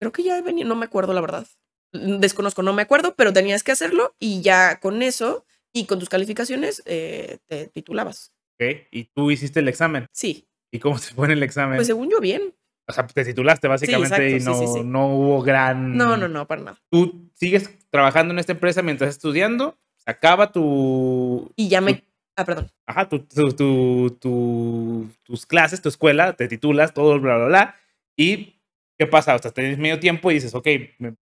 [0.00, 1.46] Creo que ya venía, no me acuerdo la verdad.
[1.92, 6.08] Desconozco, no me acuerdo, pero tenías que hacerlo y ya con eso y con tus
[6.08, 8.32] calificaciones eh, te titulabas.
[8.60, 8.86] ¿Ok?
[8.90, 10.06] Y tú hiciste el examen.
[10.12, 11.76] Sí, ¿Y cómo se fue en el examen?
[11.76, 12.52] pues según yo bien.
[12.88, 14.84] o sea, te titulaste básicamente y exacto, no, sí, sí, sí.
[14.84, 15.96] no hubo gran...
[15.96, 16.82] No, no, no, para nada.
[16.90, 21.52] Tú sigues trabajando en esta empresa mientras estudiando, acaba tu...
[21.54, 22.02] Y ya me...
[22.36, 22.68] Ah, perdón.
[22.86, 27.76] Ajá, tu, tu- tu- tu- tus clases, tu escuela, te titulas, todo, bla, bla, bla.
[28.16, 28.60] ¿Y
[28.98, 29.36] qué pasa?
[29.36, 30.66] O sea, tienes medio tiempo y dices, ok,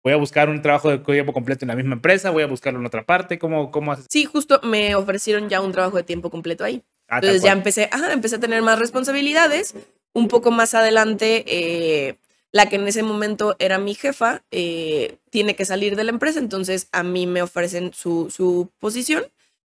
[0.03, 2.81] voy a buscar un trabajo de tiempo completo en la misma empresa, voy a buscarlo
[2.81, 3.39] en otra parte.
[3.39, 4.07] ¿Cómo, cómo haces?
[4.09, 6.83] Sí, justo me ofrecieron ya un trabajo de tiempo completo ahí.
[7.09, 9.75] Ah, Entonces ya empecé, ajá, empecé a tener más responsabilidades.
[10.15, 12.17] Un poco más adelante, eh,
[12.53, 16.39] la que en ese momento era mi jefa, eh, tiene que salir de la empresa,
[16.39, 19.25] entonces a mí me ofrecen su, su posición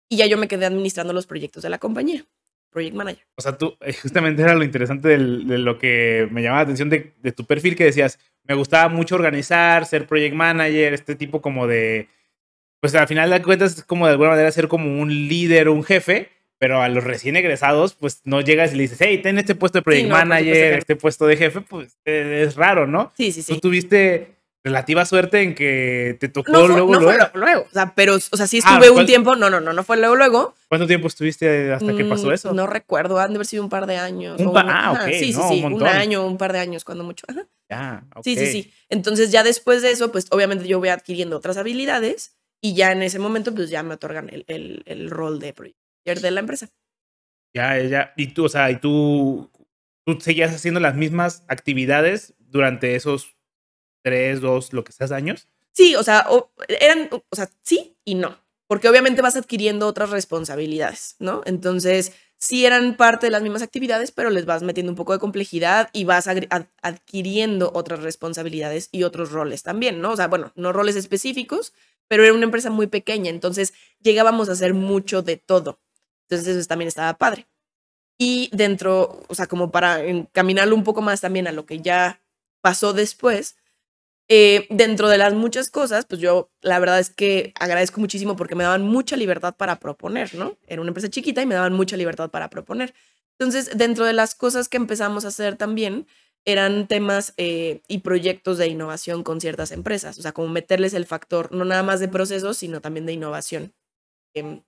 [0.10, 2.24] y ya yo me quedé administrando los proyectos de la compañía,
[2.70, 3.26] project manager.
[3.36, 6.64] O sea, tú, eh, justamente era lo interesante del- de lo que me llamaba la
[6.66, 11.16] atención de, de tu perfil, que decías, me gustaba mucho organizar, ser project manager, este
[11.16, 12.08] tipo como de,
[12.80, 15.84] pues al final de cuentas es como de alguna manera ser como un líder, un
[15.84, 19.56] jefe, pero a los recién egresados, pues no llegas y le dices, hey, ten este
[19.56, 22.88] puesto de project no, por supuesto manager, este puesto de jefe, pues eh, es raro,
[22.88, 23.12] ¿no?
[23.16, 23.60] Sí, sí, Tú sí.
[23.62, 27.00] tuviste relativa suerte en que te tocó No, luego, no
[27.36, 27.62] luego.
[27.62, 29.84] o sea, pero, o sea, sí Ah, estuve un ¿cuál- tiempo, no, no, no, no
[29.84, 30.56] fue luego, luego.
[30.68, 32.54] ¿Cuánto tiempo estuviste hasta que pasó Mm, eso?
[32.54, 34.42] No recuerdo, han de haber sido un par de años.
[34.42, 37.04] Un pa- ah, ok, Sí, sí, no, sí, un año, un par de años, cuando
[37.06, 37.26] mucho.
[37.30, 37.46] Ajá.
[37.70, 38.74] Ya, Sí, sí, sí.
[38.90, 43.04] Entonces ya después de eso, pues obviamente yo voy adquiriendo otras habilidades y ya en
[43.04, 46.40] ese momento pues ya me otorgan el, el, el rol de project manager de la
[46.40, 46.70] empresa.
[47.54, 48.14] Ya, ya.
[48.18, 49.50] Y tú, o sea, y tú,
[50.06, 53.36] tú seguías haciendo las mismas actividades durante esos
[54.04, 55.48] tres, dos, lo que seas años.
[55.74, 58.38] Sí, o sea, o- eran, o sea, sí y no.
[58.70, 61.42] porque obviamente vas adquiriendo otras responsabilidades, ¿no?
[61.46, 65.20] Entonces, sí eran parte de las mismas actividades, pero les vas metiendo un poco de
[65.20, 66.28] complejidad y vas
[66.82, 70.12] adquiriendo otras responsabilidades y otros roles también, ¿no?
[70.12, 71.74] O sea, bueno, no roles específicos,
[72.10, 75.80] pero era una empresa muy pequeña, entonces llegábamos a hacer mucho de todo.
[76.30, 77.48] Entonces eso también estaba padre.
[78.20, 82.22] Y dentro, o sea, como para encaminarlo un poco más también a lo que ya
[82.62, 83.56] pasó después,
[84.30, 88.56] eh, dentro de las muchas cosas, pues yo la verdad es que agradezco muchísimo porque
[88.56, 90.58] me daban mucha libertad para proponer, ¿no?
[90.68, 92.94] Era una empresa chiquita y me daban mucha libertad para proponer.
[93.40, 96.08] Entonces, dentro de las cosas que empezamos a hacer también,
[96.46, 101.06] eran temas eh, y proyectos de innovación con ciertas empresas, o sea, como meterles el
[101.06, 103.74] factor no nada más de procesos, sino también de innovación,
[104.34, 104.64] em,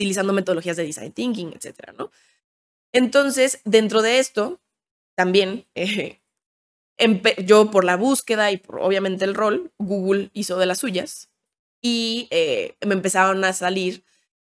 [0.00, 2.10] utilizando metodologías de design thinking, etcétera, ¿no?
[2.90, 4.58] Entonces, dentro de esto,
[5.14, 6.20] también eh,
[7.44, 11.28] yo por la búsqueda y por obviamente el rol, Google hizo de las suyas
[11.82, 14.02] y eh, me empezaron a salir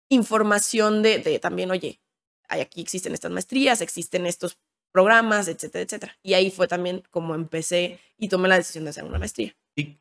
[0.10, 2.00] información de, también, oye,
[2.48, 4.58] aquí existen estas maestrías, existen estos
[4.94, 6.18] programas, etcétera, etcétera.
[6.24, 9.54] Y ahí fue también como empecé y tomé la decisión de hacer una maestría.
[9.76, 9.98] ¿Y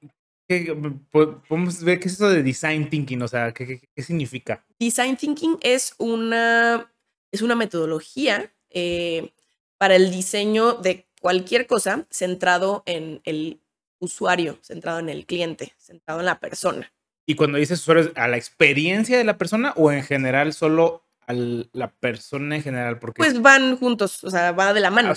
[0.51, 0.77] qué,
[1.13, 3.23] podemos ver qué es eso de design thinking?
[3.23, 4.65] O sea, ¿qué, qué, significa?
[4.79, 6.93] Design thinking es una,
[7.31, 9.33] es una metodología eh,
[9.79, 13.61] para el diseño de cualquier cosa centrado en el
[14.01, 16.93] usuario, centrado en el cliente, centrado en la persona.
[17.27, 21.69] Y cuando dices usuario, ¿a la experiencia de la persona o en general solo a
[21.73, 22.99] la persona en general?
[22.99, 23.19] Porque...
[23.19, 25.13] Pues van juntos, o sea, va de la mano.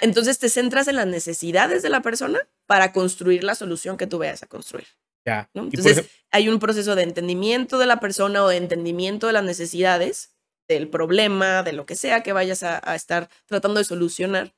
[0.00, 0.38] entonces...
[0.38, 4.42] te centras en las necesidades de la persona para construir la solución que tú vayas
[4.42, 4.86] a construir.
[5.24, 5.50] Ya.
[5.54, 10.34] Entonces, hay un proceso de entendimiento de la persona o de entendimiento de las necesidades,
[10.68, 14.54] del problema, de lo que sea que vayas a estar tratando de solucionar.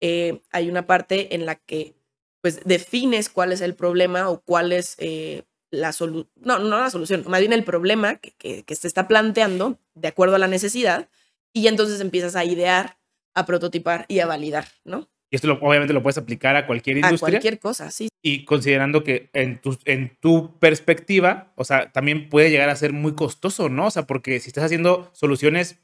[0.00, 1.96] Eh, hay una parte en la que
[2.42, 5.44] pues defines cuál es el problema o cuál es eh,
[5.76, 9.78] la solución, no, no la solución, más bien el problema que, que, se está planteando
[9.94, 11.08] de acuerdo a la necesidad
[11.52, 12.98] y entonces empiezas a idear,
[13.34, 15.08] a prototipar y a validar, ¿no?
[15.30, 17.28] Y esto obviamente lo puedes aplicar a cualquier industria.
[17.28, 18.08] A cualquier cosa, sí.
[18.22, 22.92] Y considerando que en tu, en tu perspectiva, o sea, también puede llegar a ser
[22.92, 23.86] muy costoso, ¿no?
[23.86, 25.80] O sea, porque si estás haciendo soluciones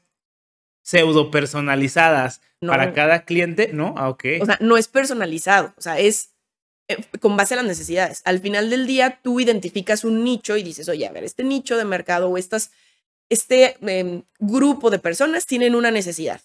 [0.81, 3.95] pseudo personalizadas para cada cliente, ¿no?
[3.97, 4.25] Ah, ok.
[4.41, 6.32] O sea, no es personalizado, o sea, es
[7.19, 8.21] con base a las necesidades.
[8.25, 11.77] Al final del día, tú identificas un nicho y dices, oye, a ver, este nicho
[11.77, 12.71] de mercado o estas,
[13.29, 16.41] este em, grupo de personas tienen una necesidad.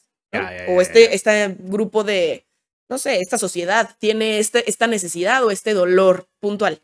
[0.69, 2.47] o este, este grupo de,
[2.89, 6.83] no sé, esta sociedad tiene este, esta necesidad o este dolor puntual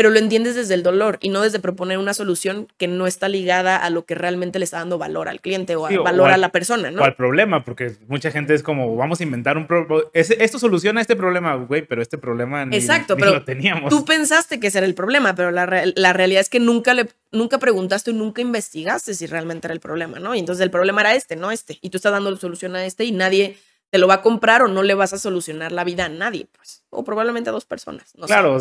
[0.00, 3.28] pero lo entiendes desde el dolor y no desde proponer una solución que no está
[3.28, 6.48] ligada a lo que realmente le está dando valor al cliente o, valor a la
[6.48, 7.02] persona, ¿no?
[7.02, 10.04] O al problema, porque mucha gente es como, vamos a inventar un problema.
[10.14, 13.90] Esto soluciona este problema, güey, pero este problema ni, Exacto, pero lo teníamos.
[13.90, 17.06] Tú pensaste que ese era el problema, pero la, la realidad es que nunca, le,
[17.30, 20.34] nunca preguntaste o nunca investigaste si realmente era el problema, ¿no?
[20.34, 21.78] Y entonces el problema era este, no este.
[21.82, 23.58] Y tú estás dando solución a este y nadie
[23.90, 26.46] te lo va a comprar o no le vas a solucionar la vida a nadie,
[26.56, 26.84] pues.
[26.90, 28.12] O probablemente a dos personas.
[28.26, 28.58] claro,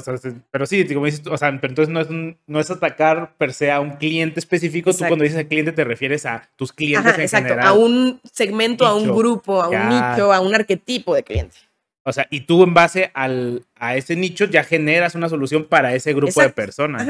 [0.52, 2.08] pero sí, como dices, o sea, pero entonces no es,
[2.46, 4.92] no es atacar per se a un cliente específico.
[4.92, 8.96] Tú cuando dices cliente te refieres a tus clientes en exacto, a un segmento, a
[8.96, 11.58] un grupo, a un nicho, a un arquetipo de cliente.
[12.10, 15.94] O sea, y tú en base al, a ese nicho ya generas una solución para
[15.94, 17.08] ese grupo de personas.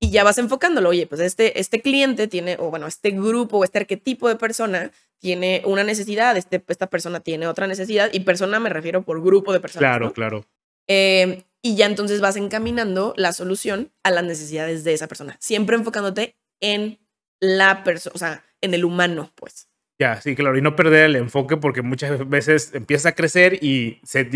[0.00, 0.90] Y ya vas enfocándolo.
[0.90, 4.90] Oye, pues este, este cliente tiene, o bueno, este grupo o este arquetipo de persona
[5.18, 9.52] tiene una necesidad, este, esta persona tiene otra necesidad, y persona me refiero por grupo
[9.52, 9.82] de personas.
[9.82, 10.46] Claro, claro.
[10.88, 15.76] Eh, y ya entonces vas encaminando la solución a las necesidades de esa persona, siempre
[15.76, 16.98] enfocándote en
[17.38, 19.69] la persona, o sea, en el humano, pues.
[20.00, 24.00] Ya, sí, claro, y no perder el enfoque porque muchas veces empiezas a crecer y,
[24.02, 24.26] se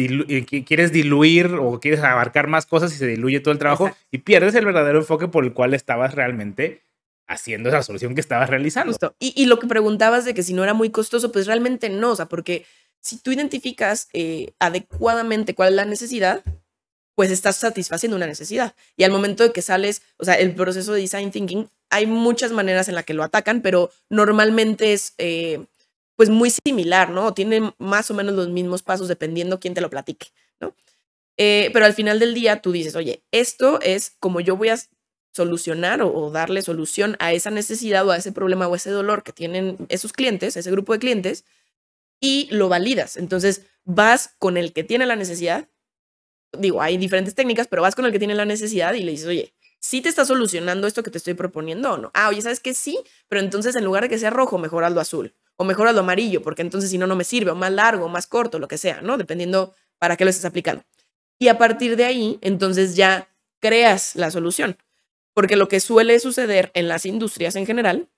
[0.63, 4.55] quieres diluir o quieres abarcar más cosas y se diluye todo el trabajo y pierdes
[4.57, 6.83] el verdadero enfoque por el cual estabas realmente
[7.27, 8.95] haciendo esa solución que estabas realizando.
[9.19, 12.17] Y, lo que preguntabas de que si no era muy costoso, pues realmente no, o
[12.17, 12.67] sea, porque
[13.01, 16.45] si tú identificas eh, adecuadamente cuál es la necesidad,
[17.15, 18.75] pues estás satisfaciendo una necesidad.
[18.97, 22.53] Y al momento de que sales, o sea, el proceso de design thinking, hay muchas
[22.53, 25.65] maneras en las que lo atacan, pero normalmente es eh,
[26.17, 27.35] pues muy similar, ¿no?
[27.35, 30.29] Tiene más o menos los mismos pasos dependiendo quién te lo platique,
[30.61, 30.75] ¿no?
[31.37, 34.79] Eh, pero al final del día tú dices, oye, esto es como yo voy a
[35.33, 39.33] solucionar o, darle solución a esa necesidad o a ese problema o ese dolor que
[39.33, 41.45] tienen esos clientes, ese grupo de clientes,
[42.21, 43.17] y lo validas.
[43.17, 45.69] Entonces vas con el que tiene la necesidad,
[46.59, 49.27] digo, hay diferentes técnicas, pero vas con el que tiene la necesidad y le dices,
[49.27, 52.11] oye, ¿sí te está solucionando esto que te estoy proponiendo o no?
[52.15, 52.99] Ah, oye, ¿sabes que sí?
[53.29, 56.43] Pero entonces en lugar de que sea rojo, mejor hazlo azul o mejor hazlo amarillo,
[56.43, 58.79] porque entonces si no, no me sirve, o más largo, o más corto, lo que
[58.79, 59.19] sea, ¿no?
[59.19, 60.83] Dependiendo para qué lo estés aplicando.
[61.39, 63.29] Y a partir de ahí, entonces ya
[63.61, 64.77] creas la solución.
[65.35, 68.09] Porque lo que suele suceder en las industrias en general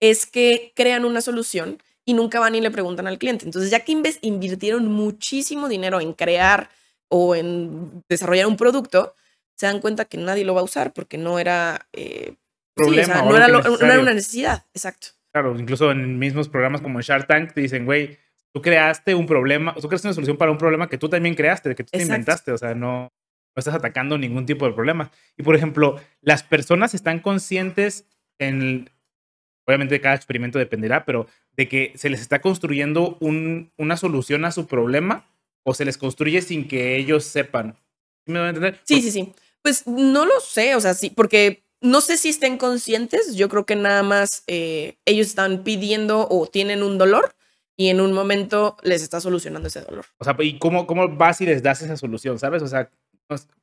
[0.00, 3.44] es que crean una solución y nunca van y le preguntan al cliente.
[3.44, 6.70] Entonces, ya que invirtieron muchísimo dinero en crear
[7.14, 9.14] o en desarrollar un producto,
[9.54, 12.36] se dan cuenta que nadie lo va a usar porque no era, eh,
[12.74, 14.64] Problema, no, era no, era una necesidad.
[14.72, 15.08] Exacto.
[15.30, 18.18] Claro, incluso en mismos programas como Shark Tank te dicen, güey,
[18.54, 21.74] tú creaste un problema, tú creaste una solución para un problema que tú también creaste,
[21.74, 25.10] que tú te inventaste, o sea, no, no estás atacando ningún tipo de problema.
[25.36, 28.06] Y por ejemplo, las personas están conscientes
[28.38, 28.88] en,
[29.66, 31.26] obviamente cada experimento dependerá, pero
[31.58, 35.26] de que se les está construyendo un, una solución a su problema
[35.64, 37.76] o se les construye sin que ellos sepan.
[38.24, 38.80] ¿Sí me van a entender?
[38.84, 39.32] Sí, sí, sí.
[39.62, 43.66] Pues no lo sé, o sea, sí, porque no sé si estén conscientes, yo creo
[43.66, 47.34] que nada más eh, ellos están pidiendo o tienen un dolor
[47.76, 50.04] y en un momento les está solucionando ese dolor.
[50.18, 52.62] O sea, ¿y cómo, cómo vas y les das esa solución, sabes?
[52.62, 52.90] O sea,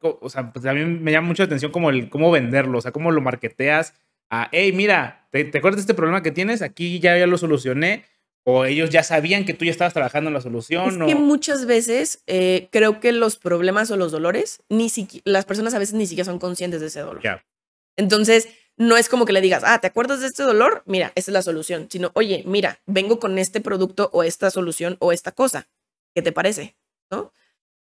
[0.02, 2.82] o sea pues a mí me llama mucho la atención como el cómo venderlo, o
[2.82, 3.94] sea, cómo lo marketeas
[4.30, 6.62] a, hey, mira, ¿te, acuerdas de este problema que tienes?
[6.62, 8.06] Aquí ya, ya lo solucioné.
[8.52, 11.04] O ellos ya sabían que tú ya estabas trabajando en la solución.
[11.04, 14.92] Es que muchas veces eh, creo que los problemas o los dolores, ni
[15.24, 17.22] las personas a veces ni siquiera son conscientes de ese dolor.
[17.96, 20.82] Entonces, no es como que le digas, ah, ¿te acuerdas de este dolor?
[20.86, 21.88] Mira, esta es la solución.
[21.92, 25.68] Sino, oye, mira, vengo con este producto o esta solución o esta cosa.
[26.16, 26.76] ¿Qué te parece?
[27.12, 27.32] ¿No?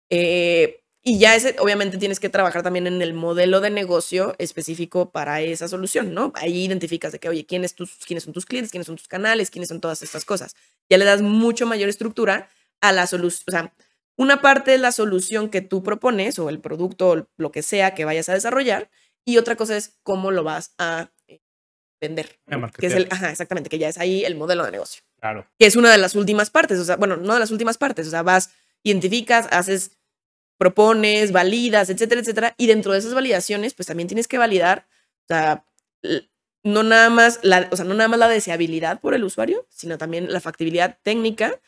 [0.08, 5.10] Eh, y ya ese, obviamente tienes que trabajar también en el modelo de negocio específico
[5.10, 6.32] para esa solución, ¿no?
[6.34, 9.50] Ahí identificas de que, oye, ¿quién tus, quiénes son tus clientes, quiénes son tus canales,
[9.50, 10.56] quiénes son todas estas cosas.
[10.88, 12.48] Ya le das mucho mayor estructura
[12.80, 13.44] a la solución.
[13.48, 13.74] O sea,
[14.16, 17.94] una parte es la solución que tú propones o el producto o lo que sea
[17.94, 18.90] que vayas a desarrollar
[19.26, 21.40] y otra cosa es cómo lo vas a eh,
[22.00, 22.38] vender.
[22.78, 25.02] Que es el, ajá, exactamente, que ya es ahí el modelo de negocio.
[25.20, 25.46] Claro.
[25.58, 28.06] Que es una de las últimas partes, o sea, bueno, no de las últimas partes,
[28.06, 28.50] o sea, vas,
[28.82, 29.92] identificas, haces,
[30.58, 34.86] propones, validas, etcétera, etcétera, y dentro de esas validaciones, pues también tienes que validar,
[35.24, 35.64] o sea,
[36.62, 39.98] no nada más la, o sea, no nada más la deseabilidad por el usuario, sino
[39.98, 41.60] también la factibilidad técnica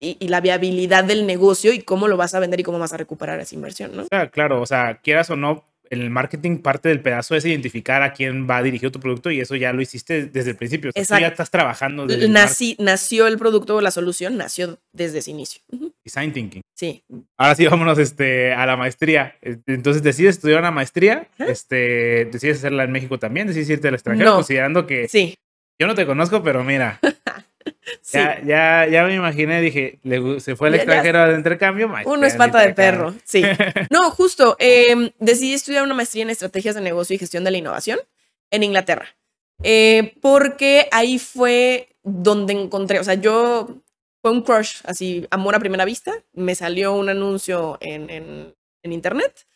[0.00, 2.92] y, y, la viabilidad del negocio y cómo lo vas a vender y cómo vas
[2.92, 4.06] a recuperar esa inversión, ¿no?
[4.30, 8.14] claro, o sea, quieras o no, en el marketing parte del pedazo es identificar a
[8.14, 10.90] quién va dirigido tu producto y eso ya lo hiciste desde el principio.
[10.90, 12.06] O sea, tú ya estás trabajando.
[12.06, 15.60] Desde Nací, nació el producto o la solución, nació desde ese inicio.
[16.02, 16.62] Design thinking.
[16.74, 17.04] Sí.
[17.36, 19.36] Ahora sí, vámonos este, a la maestría.
[19.42, 24.36] Entonces decides estudiar una maestría, este, decides hacerla en México también, decides irte al extranjero,
[24.36, 25.36] considerando que sí.
[25.78, 27.00] yo no te conozco, pero mira.
[28.12, 29.98] Ya, ya, ya me imaginé, dije,
[30.38, 31.92] se fue al extranjero de intercambio.
[32.04, 33.42] Uno es pata de perro, sí.
[33.90, 37.58] No, justo, em, decidí estudiar una maestría en estrategias de negocio y gestión de la
[37.58, 37.98] innovación
[38.50, 39.08] en Inglaterra.
[39.62, 43.68] Eh, porque ahí fue donde encontré, o sea, yo
[44.20, 46.12] fue un crush, así, amor a primera vista.
[46.32, 49.46] Me salió un anuncio en, en, en internet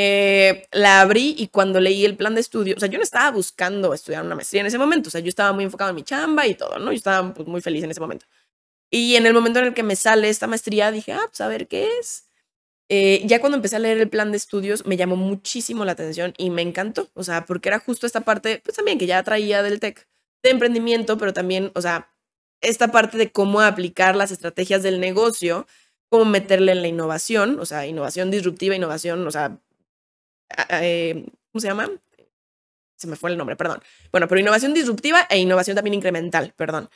[0.00, 3.32] eh, la abrí y cuando leí el plan de estudio, o sea, yo no estaba
[3.32, 6.04] buscando estudiar una maestría en ese momento, o sea, yo estaba muy enfocado en mi
[6.04, 6.92] chamba y todo, ¿no?
[6.92, 8.24] Yo estaba pues, muy feliz en ese momento.
[8.92, 11.48] Y en el momento en el que me sale esta maestría, dije, ah, pues a
[11.48, 12.28] ver qué es.
[12.88, 16.32] Eh, ya cuando empecé a leer el plan de estudios, me llamó muchísimo la atención
[16.38, 19.64] y me encantó, o sea, porque era justo esta parte, pues también que ya traía
[19.64, 20.08] del tech,
[20.44, 22.14] de emprendimiento, pero también, o sea,
[22.60, 25.66] esta parte de cómo aplicar las estrategias del negocio,
[26.08, 29.58] cómo meterle en la innovación, o sea, innovación disruptiva, innovación, o sea,
[30.70, 31.90] eh, ¿cómo se llama?
[32.96, 33.80] Se me fue el nombre, perdón.
[34.10, 36.90] Bueno, pero innovación disruptiva e innovación también incremental, perdón.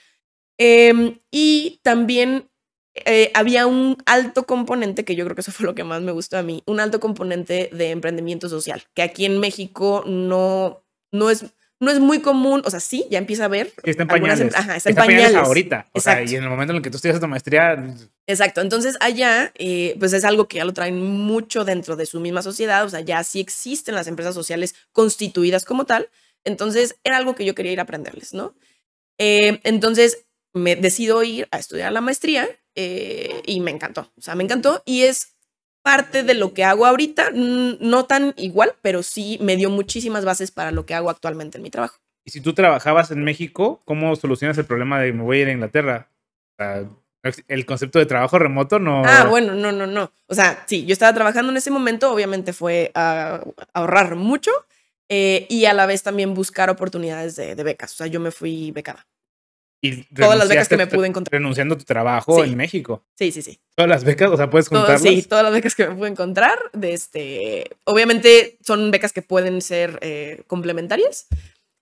[0.58, 2.50] Em, y también
[2.94, 6.12] eh, había un alto componente, que yo creo que eso fue lo que más me
[6.12, 11.30] gustó a mí, un alto componente de emprendimiento social, que aquí en México no, no
[11.30, 11.46] es
[11.82, 13.72] no es muy común, o sea, sí, ya empieza a ver.
[13.82, 14.54] Está en pañales.
[14.54, 15.34] ajá, está, en pañales.
[15.34, 15.88] ahorita.
[15.92, 17.96] O sea, y en el momento en el que tú estudias tu maestría.
[18.28, 18.60] Exacto.
[18.60, 22.40] Entonces, allá, eh, pues es algo que ya lo traen mucho dentro de su misma
[22.42, 22.84] sociedad.
[22.84, 26.08] O sea, ya sí existen las empresas sociales constituidas como tal.
[26.44, 28.54] Entonces, era algo que yo quería ir a aprenderles, ¿no?
[29.18, 34.12] Eh, entonces, me decido ir a estudiar la maestría eh, y me encantó.
[34.16, 35.34] O sea, me encantó y es
[35.82, 40.50] parte de lo que hago ahorita, no tan igual, pero sí me dio muchísimas bases
[40.50, 41.98] para lo que hago actualmente en mi trabajo.
[42.24, 45.48] Y si tú trabajabas en México, ¿cómo solucionas el problema de me voy a ir
[45.48, 46.08] a Inglaterra?
[47.48, 49.02] el concepto de trabajo remoto no.
[49.04, 50.12] Ah, bueno, no, no, no.
[50.26, 54.50] O sea, sí, yo estaba trabajando en ese momento, obviamente fue a ahorrar mucho
[55.08, 57.92] eh, y a la vez también buscar oportunidades de, de becas.
[57.92, 59.06] O sea, yo me fui becada.
[59.84, 61.40] Y todas las becas que me pude encontrar.
[61.40, 63.04] Renunciando a tu trabajo en México.
[63.18, 63.58] Sí, sí, sí.
[63.74, 65.02] Todas las becas, o sea, puedes contarlas.
[65.02, 66.56] sí, todas las becas que me pude encontrar.
[66.72, 71.26] De este, obviamente son becas que pueden ser eh, complementarias.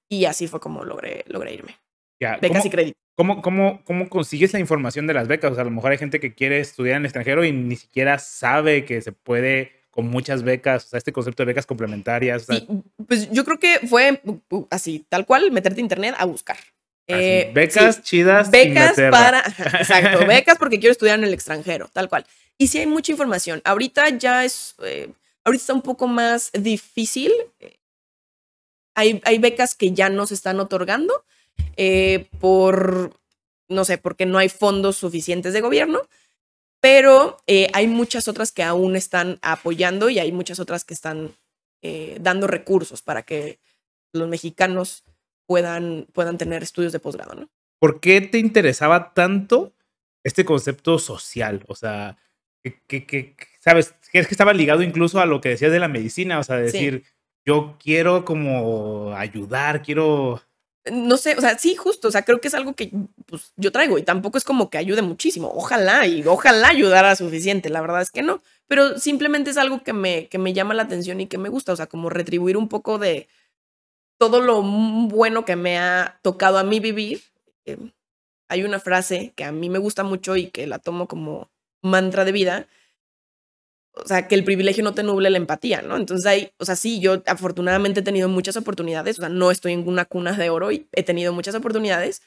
[0.08, 1.76] Y así fue como logré, logré irme.
[2.40, 2.96] becas y crédito.
[3.16, 5.52] ¿cómo, cómo, ¿Cómo consigues la información de las becas?
[5.52, 7.76] O sea, a lo mejor hay gente que quiere estudiar en el extranjero y ni
[7.76, 12.46] siquiera sabe que se puede con muchas becas, o sea, este concepto de becas complementarias.
[12.48, 12.66] Sí,
[13.06, 14.22] pues yo creo que fue
[14.70, 16.56] así, tal cual, meterte a internet a buscar.
[17.12, 18.50] Eh, becas chidas.
[18.50, 19.40] Becas para.
[19.78, 22.26] Exacto, becas porque quiero estudiar en el extranjero, tal cual.
[22.58, 23.60] Y sí hay mucha información.
[23.64, 24.74] Ahorita ya es.
[24.82, 25.10] Eh,
[25.44, 27.32] ahorita está un poco más difícil.
[28.94, 31.24] Hay, hay becas que ya no se están otorgando
[31.76, 33.14] eh, por.
[33.68, 36.02] No sé, porque no hay fondos suficientes de gobierno.
[36.80, 37.36] Pero
[37.74, 41.36] hay muchas otras que aún están apoyando y hay muchas otras que están
[42.20, 43.58] dando recursos para que
[44.14, 45.04] los mexicanos
[45.50, 47.48] puedan, puedan tener estudios de posgrado, ¿no?
[47.80, 49.72] ¿Por qué te interesaba tanto
[50.22, 51.64] este concepto social?
[51.66, 52.18] O sea,
[52.86, 53.96] que, ¿sabes?
[54.12, 57.02] Es que estaba ligado incluso a lo que decías de la medicina, o sea, decir,
[57.44, 60.40] yo quiero como ayudar, quiero...
[60.88, 62.92] No sé, o sea, sí, justo, o sea, creo que es algo que
[63.26, 65.50] pues, yo traigo y tampoco es como que ayude muchísimo.
[65.52, 69.94] Ojalá y ojalá ayudara suficiente, la verdad es que no, pero simplemente es algo que
[69.94, 72.68] me, que me llama la atención y que me gusta, o sea, como retribuir un
[72.68, 73.26] poco de,
[74.20, 77.22] todo lo bueno que me ha tocado a mí vivir.
[77.64, 77.78] Eh,
[78.50, 81.50] hay una frase que a mí me gusta mucho y que la tomo como
[81.80, 82.68] mantra de vida.
[83.94, 85.96] O sea, que el privilegio no te nuble la empatía, ¿no?
[85.96, 89.72] Entonces hay, o sea, sí, yo afortunadamente he tenido muchas oportunidades, o sea, no estoy
[89.72, 92.20] en una cuna de oro y he tenido muchas oportunidades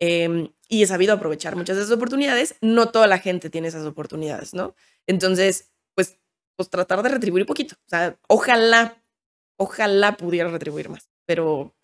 [0.00, 2.56] em, y he sabido aprovechar muchas de esas oportunidades.
[2.62, 4.74] No toda la gente tiene esas oportunidades, ¿no?
[5.06, 6.16] Entonces, pues,
[6.56, 7.74] pues tratar de retribuir un poquito.
[7.86, 9.02] O sea, ojalá,
[9.58, 11.74] ojalá pudiera retribuir más pero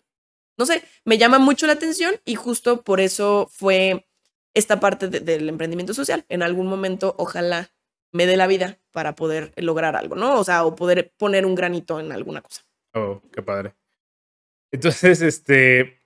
[0.57, 4.07] no sé, me llama mucho la atención y justo por eso fue
[4.53, 6.25] esta parte del emprendimiento social.
[6.29, 7.71] En algún momento, ojalá
[8.11, 10.39] me dé la vida para poder lograr algo, ¿no?
[10.39, 12.61] O sea, o poder poner un granito en alguna cosa.
[12.93, 13.73] Oh, qué padre.
[14.71, 16.01] Entonces, este,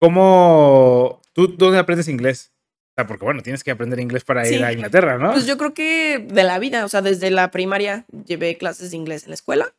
[0.00, 2.52] ¿cómo, tú dónde aprendes inglés?
[2.90, 5.32] O sea, porque bueno, tienes que aprender inglés para ir a Inglaterra, ¿no?
[5.32, 8.96] Pues yo creo que de la vida, o sea, desde la primaria llevé clases de
[8.96, 9.72] inglés en la escuela.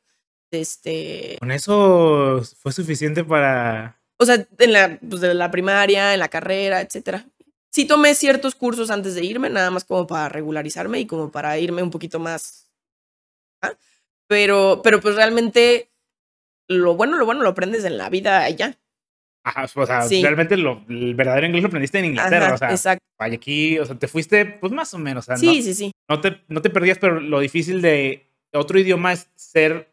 [0.51, 1.37] Este.
[1.39, 4.01] Con eso fue suficiente para.
[4.17, 7.25] O sea, en la, pues de la primaria, en la carrera, etcétera.
[7.71, 11.57] Sí tomé ciertos cursos antes de irme, nada más como para regularizarme y como para
[11.59, 12.67] irme un poquito más.
[13.61, 13.73] ¿ah?
[14.27, 15.89] Pero, pero pues realmente
[16.67, 18.77] lo bueno, lo bueno lo aprendes en la vida allá.
[19.43, 23.05] Ajá, o sea, realmente lo, el verdadero inglés lo aprendiste en Inglaterra, o sea, exacto.
[23.19, 25.91] aquí, o sea, te fuiste, pues más o menos, o sea, sí, sí, sí.
[26.09, 29.88] No te, no te perdías, pero lo difícil de otro idioma es ser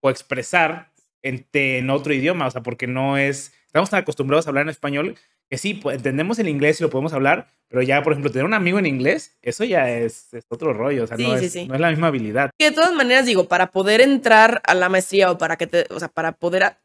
[0.00, 0.90] o expresar
[1.22, 4.70] en, en otro idioma, o sea, porque no es, estamos tan acostumbrados a hablar en
[4.70, 5.16] español
[5.48, 8.44] que sí, pues, entendemos el inglés y lo podemos hablar, pero ya, por ejemplo, tener
[8.44, 11.80] un amigo en inglés, eso ya es, otro rollo, o sea, no, es, no, es,
[11.80, 12.50] la misma habilidad.
[12.58, 15.86] Y de todas maneras, digo, para poder entrar a la maestría o para que te,
[15.90, 16.76] o sea, para poder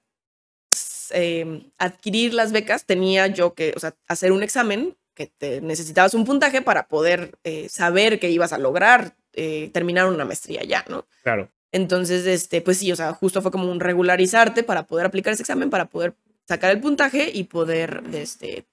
[1.11, 6.13] em, adquirir las becas, tenía yo que, o sea, hacer un examen que te necesitabas
[6.13, 10.85] un puntaje para poder eh, saber que ibas a lograr eh, terminar una maestría ya,
[10.87, 11.05] ¿no?
[11.21, 11.49] Claro.
[11.73, 15.41] Entonces, este, pues sí, o sea, justo fue como un regularizarte para poder aplicar ese
[15.41, 16.13] examen, para poder
[16.47, 18.65] sacar el puntaje y poder este,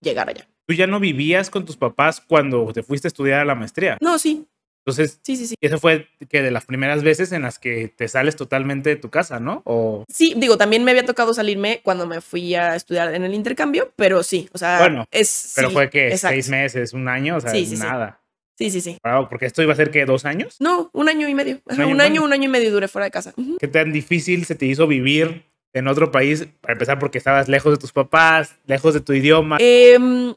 [0.00, 0.46] llegar allá.
[0.66, 3.96] ¿Tú ya no vivías con tus papás cuando te fuiste a estudiar a la maestría?
[4.00, 4.46] No, sí.
[4.84, 5.54] Entonces, sí, sí, sí.
[5.60, 9.10] Eso fue que de las primeras veces en las que te sales totalmente de tu
[9.10, 9.62] casa, ¿no?
[9.64, 10.04] O...
[10.12, 13.92] Sí, digo, también me había tocado salirme cuando me fui a estudiar en el intercambio,
[13.96, 15.52] pero sí, o sea, bueno, es.
[15.54, 18.21] Pero fue que seis meses, un año, o sea, nada.
[18.58, 18.98] Sí, sí, sí.
[19.30, 20.56] porque esto iba a ser que dos años.
[20.60, 21.60] No, un año y medio.
[21.66, 23.34] Un año, un año, y medio duré fuera de casa.
[23.58, 26.46] ¿Qué tan difícil se te hizo vivir en otro país?
[26.60, 29.56] Para empezar, porque estabas lejos de tus papás, lejos de tu idioma.
[29.60, 30.34] Em,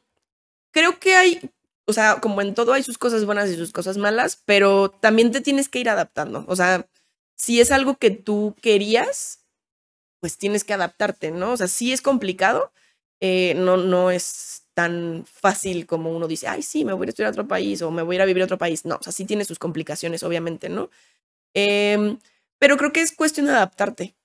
[0.71, 1.51] creo que hay,
[1.85, 5.31] o sea, como en todo hay sus cosas buenas y sus cosas malas, pero también
[5.31, 6.45] te tienes que ir adaptando.
[6.47, 6.87] O sea,
[7.35, 9.45] si es algo que tú querías,
[10.21, 11.51] pues tienes que adaptarte, ¿no?
[11.51, 12.71] O sea, sí es complicado,
[13.19, 17.29] eh, no, no es tan fácil como uno dice, ay, sí, me voy a estudiar
[17.29, 18.85] a otro país o me voy a ir a vivir a otro país.
[18.85, 20.89] No, o sea, sí tiene sus complicaciones, obviamente, ¿no?
[21.55, 22.19] Em,
[22.59, 24.15] pero creo que es cuestión de adaptarte.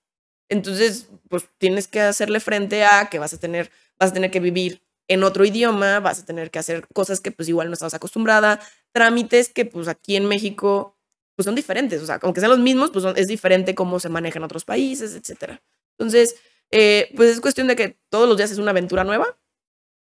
[0.51, 4.41] Entonces, pues tienes que hacerle frente a que vas a tener, vas a tener que
[4.41, 7.95] vivir en otro idioma, vas a tener que hacer cosas que pues igual no estabas
[7.95, 8.61] acostumbrada,
[8.93, 10.97] trámites que pues aquí en México
[11.37, 14.39] pues son diferentes, o sea, aunque sean los mismos, pues es diferente cómo se maneja
[14.39, 15.63] en otros países, etcétera.
[15.99, 16.37] Entonces,
[16.71, 19.40] eh, pues es cuestión de que todos los días es una aventura nueva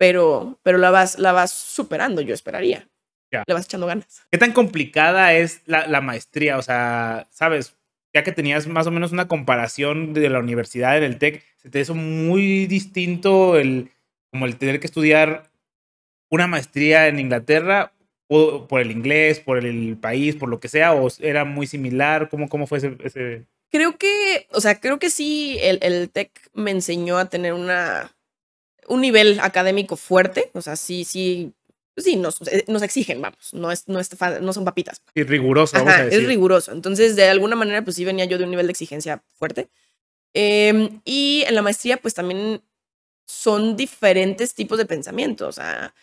[0.01, 2.89] pero, pero la, vas, la vas superando, yo esperaría.
[3.29, 4.23] Le vas echando ganas.
[4.31, 6.57] ¿Qué tan complicada es la, la, maestría?
[6.57, 7.75] O sea, sabes,
[8.11, 11.69] ya que tenías más o menos una comparación de la universidad en el TEC, ¿se
[11.69, 13.91] te hizo muy distinto el,
[14.31, 15.51] como el tener que estudiar
[16.31, 17.93] una maestría en Inglaterra
[18.27, 22.27] o por el inglés, por el país, por lo que sea, o era muy similar?
[22.27, 23.45] ¿Cómo, cómo fue ese, ese...
[23.69, 28.11] Creo que, o sea, creo que sí, el, el TEC me enseñó a tener una
[28.91, 31.53] un nivel académico fuerte, o sea, sí, sí,
[31.95, 34.09] pues sí, nos, eh, nos exigen, vamos, no, es, no, es,
[34.41, 35.01] no son papitas.
[35.15, 36.19] Y riguroso, vamos a decir.
[36.19, 36.73] Es riguroso.
[36.73, 39.69] Entonces, de alguna manera, pues sí venía yo de un nivel de exigencia fuerte.
[40.33, 42.61] Em, y en la maestría, pues también
[43.25, 45.47] son diferentes tipos de pensamiento.
[45.47, 45.93] O sea,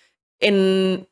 [0.41, 1.07] en,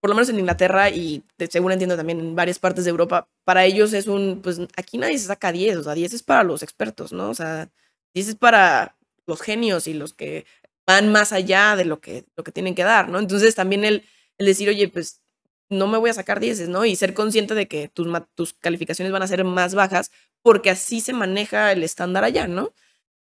[0.00, 3.66] por lo menos en Inglaterra y según entiendo también en varias partes de Europa, para
[3.66, 6.62] ellos es un, pues aquí nadie se saca 10, o sea, 10 es para los
[6.62, 7.28] expertos, ¿no?
[7.28, 7.68] O sea,
[8.14, 8.96] 10 es para
[9.26, 10.46] los genios y los que
[10.90, 13.18] van más allá de lo que, lo que tienen que dar, ¿no?
[13.18, 14.04] Entonces también el,
[14.38, 15.20] decir, oye, pues
[15.68, 16.84] no me voy a sacar 10, ¿no?
[16.84, 20.10] Y ser consciente de que tus, tus calificaciones van a ser más bajas
[20.42, 22.72] porque así se maneja el estándar allá, ¿no?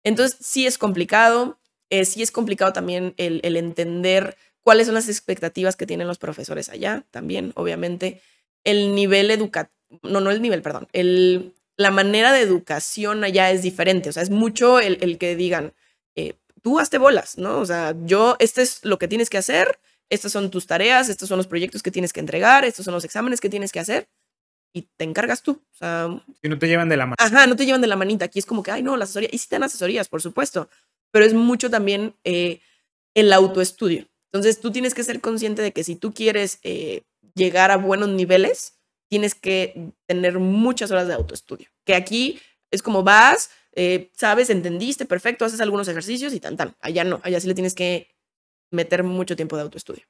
[0.05, 5.75] Entonces sí es complicado, eh, sí es complicado también el, entender cuáles son las expectativas
[5.75, 8.21] que tienen los profesores allá, también, obviamente.
[8.63, 13.63] El nivel educativo, no, no el nivel, perdón, el, la manera de educación allá es
[13.63, 15.73] diferente, o sea, es mucho el, el que digan,
[16.61, 17.59] tú hazte bolas, ¿no?
[17.59, 19.79] O sea, yo, este es lo que tienes que hacer,
[20.09, 23.03] estas son tus tareas, estos son los proyectos que tienes que entregar, estos son los
[23.03, 24.09] exámenes que tienes que hacer
[24.73, 25.61] y te encargas tú.
[25.71, 26.09] O sea,
[26.41, 27.15] y no te llevan de la mano.
[27.19, 28.25] Ajá, no te llevan de la manita.
[28.25, 29.29] Aquí es como que, ay, no, la asesoría.
[29.31, 30.69] Y sí te dan asesorías, por supuesto,
[31.11, 32.61] pero es mucho también eh,
[33.13, 34.07] el autoestudio.
[34.31, 37.03] Entonces tú tienes que ser consciente de que si tú quieres eh,
[37.33, 38.75] llegar a buenos niveles,
[39.09, 41.67] tienes que tener muchas horas de autoestudio.
[41.85, 42.39] Que aquí
[42.71, 46.75] es como vas, eh, sabes, entendiste, perfecto, haces algunos ejercicios y tan, tan.
[46.81, 48.15] Allá no, allá sí le tienes que
[48.71, 50.03] meter mucho tiempo de autoestudio.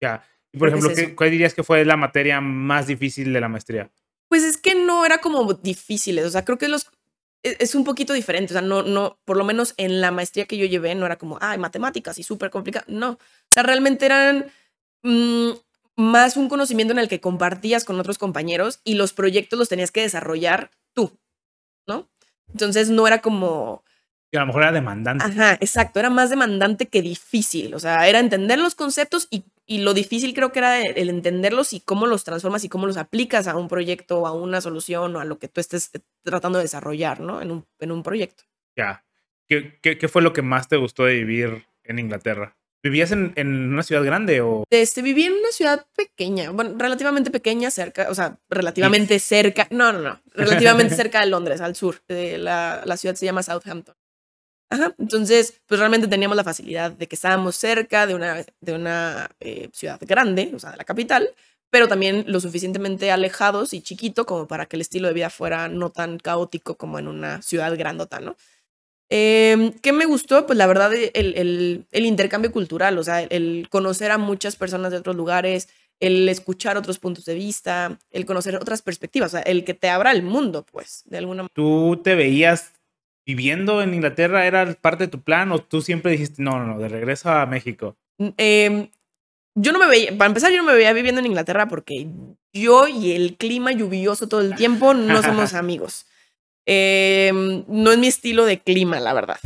[0.00, 0.24] Ya.
[0.52, 3.90] Y por ejemplo, ¿qué, ¿cuál dirías que fue la materia más difícil de la maestría?
[4.28, 6.90] Pues es que no era como difíciles, o sea, creo que los
[7.42, 10.46] e, es un poquito diferente, o sea, no, no, por lo menos en la maestría
[10.46, 14.06] que yo llevé no era como, ay, matemáticas y súper complicado, no, o sea, realmente
[14.06, 14.46] eran
[15.02, 15.50] mmm,
[15.96, 19.90] más un conocimiento en el que compartías con otros compañeros y los proyectos los tenías
[19.90, 21.18] que desarrollar tú,
[21.86, 22.08] ¿no?
[22.50, 23.84] Entonces no era como...
[24.30, 25.24] Y a lo mejor era demandante.
[25.24, 29.78] Ajá, exacto, era más demandante que difícil, o sea, era entender los conceptos y, y
[29.78, 33.48] lo difícil creo que era el entenderlos y cómo los transformas y cómo los aplicas
[33.48, 35.90] a un proyecto o a una solución o a lo que tú estés
[36.22, 37.40] tratando de desarrollar, ¿no?
[37.40, 38.44] En un, en un proyecto.
[38.76, 39.02] Ya.
[39.46, 42.57] ¿Qué, ¿Qué, qué, fue lo que más te gustó de vivir en Inglaterra?
[42.82, 44.64] ¿Vivías en, en, una ciudad grande o...?
[44.70, 49.92] Este, viví en una ciudad pequeña, bueno, relativamente pequeña, cerca, o sea, relativamente cerca, no,
[49.92, 52.00] no, no, relativamente cerca de Londres, al sur.
[52.06, 53.96] De la, la ciudad se llama Southampton.
[54.70, 59.30] Ajá, entonces, pues realmente teníamos la facilidad de que estábamos cerca de una, de una
[59.40, 61.30] eh, ciudad grande, o sea, de la capital,
[61.70, 65.68] pero también lo suficientemente alejados y chiquito como para que el estilo de vida fuera
[65.68, 68.36] no tan caótico como en una ciudad grandota, ¿no?
[69.10, 70.46] Eh, ¿Qué me gustó?
[70.46, 74.92] Pues la verdad, el, el, el, intercambio cultural, o sea, el conocer a muchas personas
[74.92, 75.68] de otros lugares,
[76.00, 79.88] el escuchar otros puntos de vista, el conocer otras perspectivas, o sea, el que te
[79.88, 81.54] abra el mundo, pues, de alguna manera.
[81.54, 82.72] ¿Tú te veías
[83.26, 84.46] viviendo en Inglaterra?
[84.46, 87.46] ¿Era parte de tu plan o tú siempre dijiste, no, no, no, de regreso a
[87.46, 87.96] México?
[88.36, 88.90] Eh,
[89.54, 92.08] yo no me veía, para empezar, yo no me veía viviendo en Inglaterra porque
[92.52, 96.06] yo y el clima lluvioso todo el tiempo no somos amigos.
[96.70, 97.32] Eh,
[97.66, 99.40] no es mi estilo de clima, la verdad.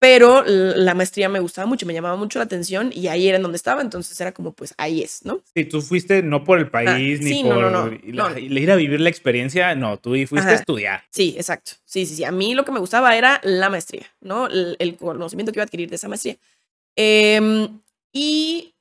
[0.00, 3.42] Pero la maestría me gustaba mucho, me llamaba mucho la atención y ahí era en
[3.42, 5.42] donde estaba, entonces era como, pues ahí es, ¿no?
[5.52, 8.38] Sí, tú fuiste no por el país ah, ni sí, por no, no, no, la,
[8.38, 10.50] ir a vivir la experiencia, no, tú fuiste Ajá.
[10.50, 11.02] a estudiar.
[11.10, 11.72] Sí, exacto.
[11.84, 12.22] Sí, sí, sí.
[12.22, 14.46] A mí lo que me gustaba era la maestría, ¿no?
[14.46, 16.36] El, el conocimiento que iba a adquirir de esa maestría.
[16.94, 17.68] Eh,
[18.12, 18.74] y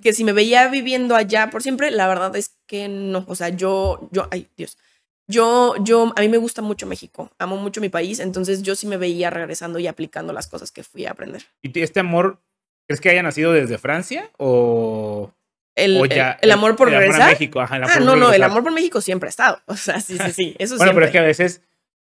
[0.00, 3.24] que si me veía viviendo allá por siempre, la verdad es que no.
[3.26, 4.78] O sea, yo, yo, ay, Dios
[5.26, 8.86] yo, yo, a mí me gusta mucho México, amo mucho mi país, entonces yo sí
[8.86, 11.42] me veía regresando y aplicando las cosas que fui a aprender.
[11.62, 12.40] ¿Y este amor,
[12.86, 15.32] crees que haya nacido desde Francia o...?
[15.74, 17.20] El, o ya, el, el, amor por el regresar.
[17.20, 18.34] Amor a México, ajá, el amor ah, por no, no, regresar.
[18.36, 19.60] el amor por México siempre ha estado.
[19.66, 20.56] O sea, sí, sí, sí.
[20.58, 20.94] Eso bueno, siempre.
[20.94, 21.62] pero es que a veces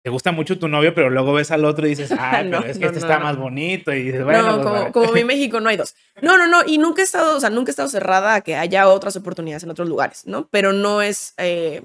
[0.05, 2.71] te gusta mucho tu novio, pero luego ves al otro y dices, ah, No, pero
[2.71, 3.25] es que no, este no, está no.
[3.25, 3.91] más bonito.
[3.91, 4.93] Y dices, bueno, no, como, vale.
[4.93, 5.95] como mi México no hay dos.
[6.21, 6.61] No, no, no.
[6.67, 9.63] Y nunca he estado, o sea, nunca he estado cerrada a que haya otras oportunidades
[9.63, 10.47] en otros lugares, ¿no?
[10.51, 11.85] Pero no es, eh,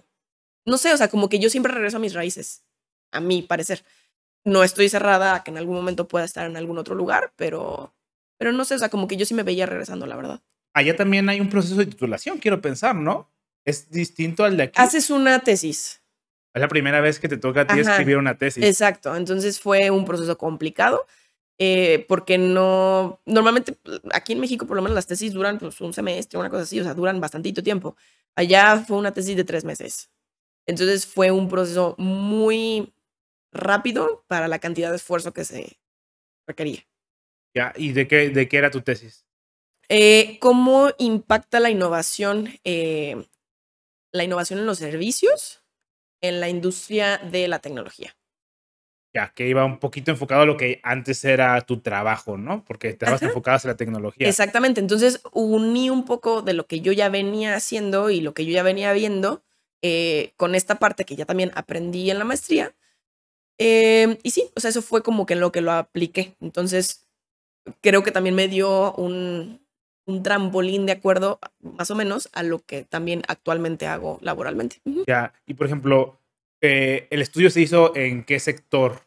[0.70, 2.64] no sé, o sea, como que yo siempre regreso a mis raíces,
[3.12, 3.84] a mi parecer.
[4.46, 7.94] No estoy cerrada a que en algún momento pueda estar en algún otro lugar, pero,
[8.38, 10.42] pero no sé, o sea, como que yo sí me veía regresando, la verdad.
[10.74, 13.30] Allá también hay un proceso de titulación, quiero pensar, ¿no?
[13.66, 14.82] Es distinto al de aquí.
[14.82, 16.02] Haces una tesis.
[16.54, 17.92] Es la primera vez que te toca a ti Ajá.
[17.92, 18.64] escribir una tesis.
[18.64, 21.06] Exacto, entonces fue un proceso complicado.
[21.62, 23.78] Eh, porque no, normalmente
[24.14, 26.80] aquí en México por lo menos las tesis duran pues, un semestre, una cosa así,
[26.80, 27.98] o sea, duran bastantito tiempo.
[28.36, 30.10] Allá fue una tesis de tres meses.
[30.70, 32.94] Entonces fue un proceso muy
[33.52, 35.80] rápido para la cantidad de esfuerzo que se
[36.48, 36.86] requería.
[37.56, 39.26] Ya, ¿y de qué, de qué era tu tesis?
[39.90, 43.26] Eh, ¿Cómo impacta la innovación, eh,
[44.12, 45.64] la innovación en los servicios
[46.22, 48.16] en la industria de la tecnología?
[49.16, 52.64] Ya, que iba un poquito enfocado a lo que antes era tu trabajo, ¿no?
[52.64, 54.30] Porque estabas enfocado hacia la tecnología.
[54.30, 54.80] Exactamente.
[54.80, 58.52] Entonces uní un poco de lo que yo ya venía haciendo y lo que yo
[58.52, 59.44] ya venía viendo
[59.82, 62.74] eh, con esta parte que ya también aprendí en la maestría.
[63.58, 66.36] Eh, y sí, o sea, eso fue como que en lo que lo apliqué.
[66.40, 67.08] Entonces,
[67.82, 69.62] creo que también me dio un,
[70.06, 74.82] un trampolín de acuerdo, más o menos, a lo que también actualmente hago laboralmente.
[75.08, 76.20] Ya, y por ejemplo,
[76.62, 79.02] eh, ¿el estudio se hizo en qué sector?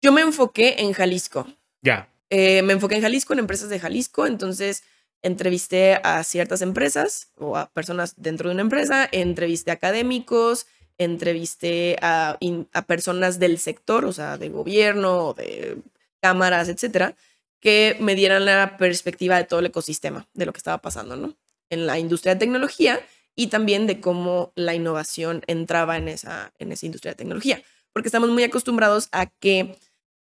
[0.00, 1.46] Yo me enfoqué en Jalisco.
[1.82, 2.08] Ya.
[2.30, 4.84] Eh, me enfoqué en Jalisco, en empresas de Jalisco, entonces
[5.24, 10.66] entrevisté a ciertas empresas o a personas dentro de una empresa, entrevisté a académicos,
[10.98, 12.38] entrevisté a,
[12.86, 15.78] personas del sector, o sea, de gobierno, de
[16.20, 17.16] cámaras, etcétera,
[17.58, 21.34] que me dieran la perspectiva de todo el ecosistema, de lo que estaba pasando, ¿no?
[21.70, 23.00] En la industria de tecnología
[23.34, 27.62] y también de cómo la innovación entraba en esa, en esa industria de tecnología,
[27.94, 29.76] porque estamos muy acostumbrados a que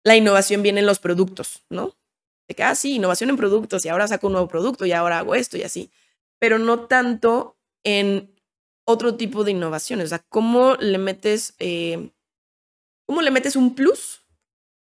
[0.04, 1.96] la innovación viene en los productos, ¿no?
[2.48, 5.18] De que, ah, sí, innovación en productos y ahora saco un nuevo producto y ahora
[5.18, 5.90] hago esto y así,
[6.38, 8.34] pero no tanto en
[8.86, 12.10] otro tipo de innovaciones, o sea, cómo le metes, eh,
[13.06, 14.22] cómo le metes un plus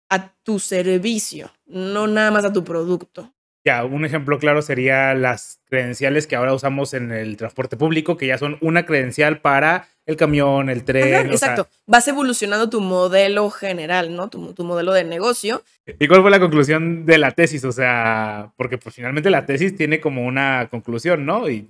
[0.09, 3.34] a tu servicio, no nada más a tu producto.
[3.64, 8.26] Ya, un ejemplo claro sería las credenciales que ahora usamos en el transporte público, que
[8.26, 11.32] ya son una credencial para el camión, el tren.
[11.32, 11.68] exacto.
[11.86, 14.30] Vas evolucionando tu modelo general, ¿no?
[14.30, 15.64] Tu, tu, modelo de negocio.
[15.99, 17.64] ¿Y cuál fue la conclusión de la tesis?
[17.64, 21.47] O sea, porque pues finalmente la tesis tiene como una conclusión, ¿no?
[21.47, 21.70] Y...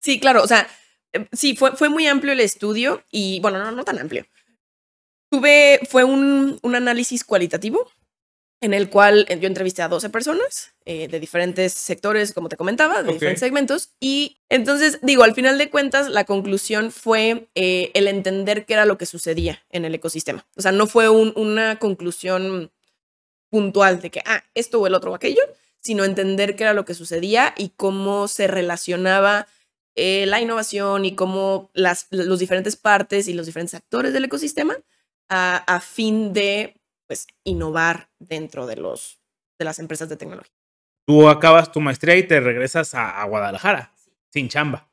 [0.00, 0.40] Sí, claro.
[0.42, 0.68] O sea,
[1.12, 4.24] eh, sí, fue, fue muy amplio el estudio y, bueno, no, no tan amplio.
[5.30, 7.90] Tuve, fue un, un análisis cualitativo
[8.64, 12.56] en el cual eh, yo entrevisté a 12 personas eh, de diferentes sectores, como te
[12.56, 13.90] comentaba, de diferentes segmentos.
[14.00, 18.86] Y entonces, digo, al final de cuentas, la conclusión fue eh, el entender qué era
[18.86, 20.46] lo que sucedía en el ecosistema.
[20.56, 22.72] O sea, no fue un, una conclusión
[23.50, 25.42] puntual de que, ah, esto o el otro o aquello,
[25.80, 29.46] sino entender qué era lo que sucedía y cómo se relacionaba
[29.96, 34.76] la innovación y cómo las los diferentes partes y los diferentes actores del ecosistema
[35.28, 36.74] a, fin de
[37.06, 39.20] pues, innovar dentro de, los,
[39.58, 40.52] de las empresas de tecnología.
[41.06, 43.92] Tú acabas tu maestría y te regresas a, Guadalajara,
[44.32, 44.88] sin chamba.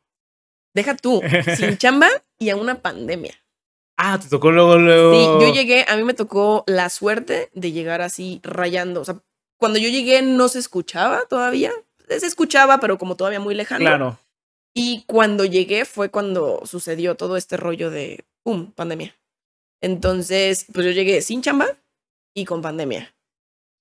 [0.73, 1.21] Deja tú,
[1.55, 3.35] sin chamba y a una pandemia.
[3.97, 5.13] Ah, te tocó luego, luego.
[5.13, 9.01] Sí, yo llegué, a mí me tocó la suerte de llegar así rayando.
[9.01, 9.21] O sea,
[9.57, 11.71] cuando yo llegué no se escuchaba todavía.
[12.09, 13.85] Se escuchaba, pero como todavía muy lejano.
[13.85, 14.19] Claro.
[14.73, 19.15] Y cuando llegué fue cuando sucedió todo este rollo de, ¡pum!, pandemia.
[19.81, 21.67] Entonces, pues yo llegué sin chamba
[22.33, 23.15] y con pandemia.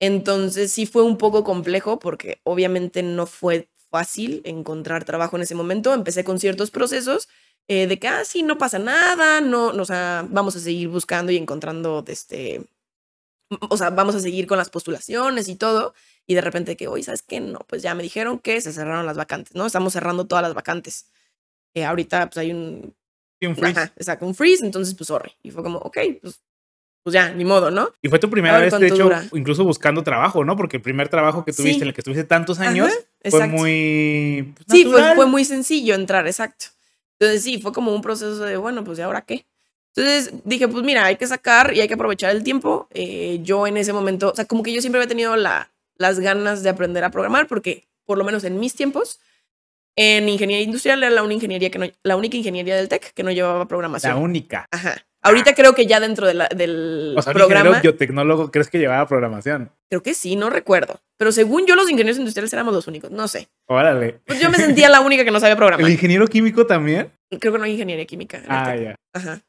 [0.01, 5.55] Entonces sí fue un poco complejo porque obviamente no fue fácil encontrar trabajo en ese
[5.55, 5.93] momento.
[5.93, 7.29] Empecé con ciertos procesos
[7.69, 11.37] eh, de que, ah, no pasa nada, no, o sea, vamos a seguir buscando y
[11.37, 12.65] encontrando, este,
[13.71, 15.95] o sea, vamos a seguir con las postulaciones y todo.
[16.27, 17.41] Y de repente que, hoy, ¿sabes qué?
[17.41, 19.67] No, pues ya me dijeron que se cerraron las vacantes, ¿no?
[19.67, 21.11] Estamos cerrando todas las vacantes.
[21.75, 22.95] Eh, ahorita pues hay un
[23.49, 23.83] un freeze.
[23.97, 25.33] exacto, un freeze, entonces pues sorry.
[25.43, 26.41] Y fue como, ok, pues,
[27.03, 27.91] pues ya, ni modo, ¿no?
[28.03, 30.57] Y fue tu primera vez, de hecho, incluso buscando trabajo, ¿no?
[30.57, 32.93] Porque el primer trabajo que tuviste, en el que estuviste tantos años,
[33.25, 34.55] fue muy.
[34.55, 36.67] Pues, sí, fue, fue muy sencillo entrar, exacto.
[37.19, 39.47] Entonces sí, fue como un proceso de, bueno, pues ¿y ahora qué?
[39.95, 42.89] Entonces dije, pues mira, hay que sacar y hay que aprovechar el tiempo.
[42.93, 46.21] Eh, yo en ese momento, o sea, como que yo siempre había tenido la, las
[46.21, 49.21] ganas de aprender a programar, porque por lo menos en mis tiempos,
[49.97, 53.23] en ingeniería industrial era la, única ingeniería que no, la única ingeniería del TEC que
[53.23, 54.15] no llevaba programación.
[54.15, 54.67] La única.
[54.71, 55.07] Ajá.
[55.23, 57.81] Ahorita creo que ya dentro de la, del o sea, programa.
[57.81, 59.71] biotecnólogo crees que llevaba programación?
[59.91, 61.01] Creo que sí, no recuerdo.
[61.19, 63.11] Pero según yo, los ingenieros industriales éramos los únicos.
[63.11, 63.49] No sé.
[63.67, 64.21] Órale.
[64.27, 65.85] Pues yo me sentía la única que no sabía programar.
[65.87, 67.13] ¿El ingeniero químico también?
[67.39, 68.43] Creo que no hay ingeniería química.
[68.49, 68.97] Ah, ya.
[69.13, 69.41] Ajá.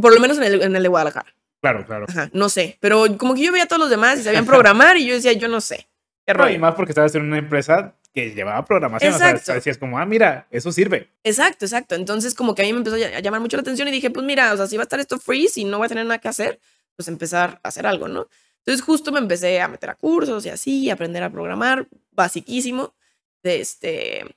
[0.00, 1.32] Por lo menos en el, en el de Guadalajara.
[1.62, 2.06] Claro, claro.
[2.08, 2.28] Ajá.
[2.32, 2.78] No sé.
[2.80, 5.32] Pero como que yo veía a todos los demás y sabían programar y yo decía,
[5.34, 5.88] yo no sé.
[6.26, 6.54] Qué rollo.
[6.54, 9.12] y más porque estabas en una empresa que llevaba programación.
[9.12, 9.42] Exacto.
[9.42, 11.10] O sea, decías como, ah, mira, eso sirve.
[11.22, 11.94] Exacto, exacto.
[11.94, 14.24] Entonces, como que a mí me empezó a llamar mucho la atención y dije, pues
[14.26, 16.18] mira, o sea, si va a estar esto free, y no voy a tener nada
[16.18, 16.60] que hacer,
[16.96, 18.28] pues empezar a hacer algo, ¿no?
[18.58, 22.94] Entonces, justo me empecé a meter a cursos y así, aprender a programar, basiquísimo.
[23.42, 24.36] De este.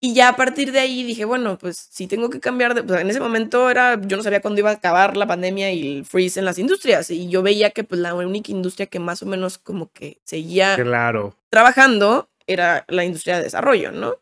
[0.00, 2.84] Y ya a partir de ahí dije, bueno, pues si tengo que cambiar de.
[2.84, 4.00] Pues en ese momento era.
[4.00, 7.10] Yo no sabía cuándo iba a acabar la pandemia y el freeze en las industrias.
[7.10, 10.76] Y yo veía que, pues, la única industria que más o menos como que seguía.
[10.76, 11.36] Claro.
[11.50, 14.16] Trabajando era la industria de desarrollo, ¿no?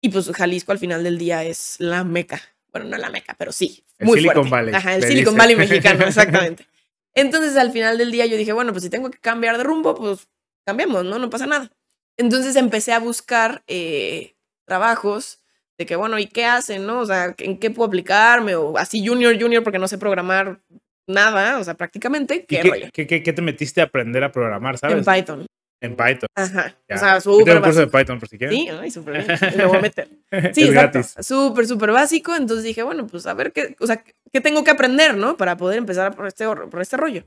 [0.00, 2.40] Y pues Jalisco al final del día es la meca.
[2.72, 3.84] Bueno, no la meca, pero sí.
[3.98, 4.74] El Silicon Valley.
[4.74, 6.66] Ajá, el Silicon Valley mexicano, exactamente.
[7.14, 9.94] Entonces al final del día yo dije, bueno, pues si tengo que cambiar de rumbo,
[9.94, 10.28] pues
[10.66, 11.18] cambiamos, ¿no?
[11.18, 11.70] No pasa nada.
[12.16, 14.34] Entonces empecé a buscar eh,
[14.66, 15.40] trabajos
[15.78, 17.00] de que, bueno, ¿y qué hacen, no?
[17.00, 18.54] O sea, ¿en qué puedo aplicarme?
[18.56, 20.60] O así junior, junior, porque no sé programar
[21.06, 22.88] nada, o sea, prácticamente, ¿qué, ¿Y rollo?
[22.92, 24.96] qué, qué, qué te metiste a aprender a programar, sabes?
[24.96, 25.46] En Python.
[25.80, 26.28] En Python.
[26.34, 26.76] Ajá.
[26.88, 26.96] Ya.
[26.96, 27.98] O sea, súper un curso de básico.
[27.98, 28.56] Python, por si quieren.
[28.56, 29.58] Sí, ay, súper bien.
[29.58, 30.08] Lo voy a meter.
[30.52, 30.98] Sí, es exacto.
[30.98, 31.14] gratis.
[31.20, 32.34] Súper, súper básico.
[32.34, 34.02] Entonces dije, bueno, pues a ver qué, o sea,
[34.32, 35.36] qué tengo que aprender, ¿no?
[35.36, 37.24] Para poder empezar por este, por este rollo.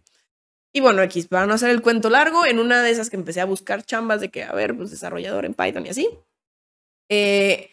[0.74, 3.42] Y bueno, X, para no hacer el cuento largo, en una de esas que empecé
[3.42, 6.10] a buscar chambas de que, a ver, pues desarrollador en Python y así,
[7.10, 7.72] eh,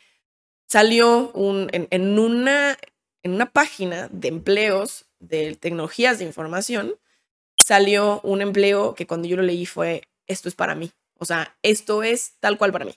[0.68, 2.78] salió un, en, en una,
[3.22, 6.94] en una página de empleos de tecnologías de información,
[7.58, 10.92] salió un empleo que cuando yo lo leí fue, esto es para mí.
[11.18, 12.94] O sea, esto es tal cual para mí.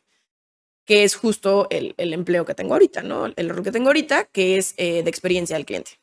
[0.86, 3.26] Que es justo el, empleo que tengo ahorita, ¿no?
[3.36, 6.00] El rol que tengo ahorita, que es eh, de experiencia del cliente.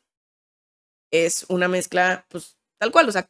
[1.11, 3.09] Es una mezcla, pues, tal cual.
[3.09, 3.29] O sea,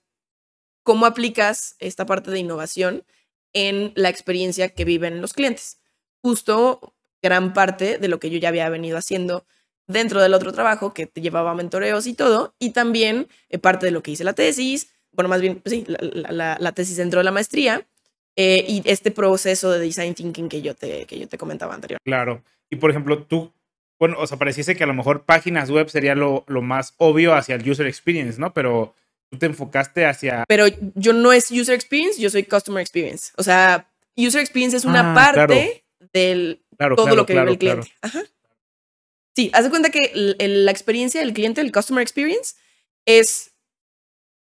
[0.83, 3.05] cómo aplicas esta parte de innovación
[3.53, 5.79] en la experiencia que viven los clientes.
[6.21, 9.45] Justo gran parte de lo que yo ya había venido haciendo
[9.87, 13.91] dentro del otro trabajo que te llevaba mentoreos y todo, y también eh, parte de
[13.91, 15.97] lo que hice la tesis, bueno, más bien, pues sí, la,
[16.31, 17.85] la- la- tesis dentro de la maestría,
[18.35, 21.99] eh, y este proceso de design thinking que yo te, que yo te comentaba anterior.
[22.03, 22.43] Claro.
[22.69, 23.51] Y por ejemplo, tú,
[23.99, 27.33] bueno, o sea, pareciese que a lo mejor páginas web sería lo, lo más obvio
[27.33, 28.53] hacia el user experience, ¿no?
[28.53, 28.93] Pero
[29.31, 30.43] tú te enfocaste hacia.
[30.47, 33.31] Pero yo no es user experience, yo soy customer experience.
[33.37, 37.45] O sea, user experience es una Ah, parte del Claro, todo claro, lo que claro,
[37.51, 37.81] vive el claro.
[37.81, 37.97] cliente.
[38.01, 38.21] Ajá.
[39.35, 42.55] Sí, haz de cuenta que el- el- la experiencia del cliente, el customer experience,
[43.05, 43.51] es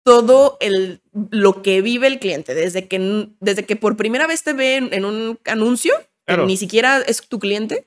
[0.04, 4.54] todo el, lo que vive el cliente, desde que, desde que por primera vez te
[4.54, 5.94] ve en, en un anuncio,
[6.26, 7.86] que ni siquiera es tu cliente,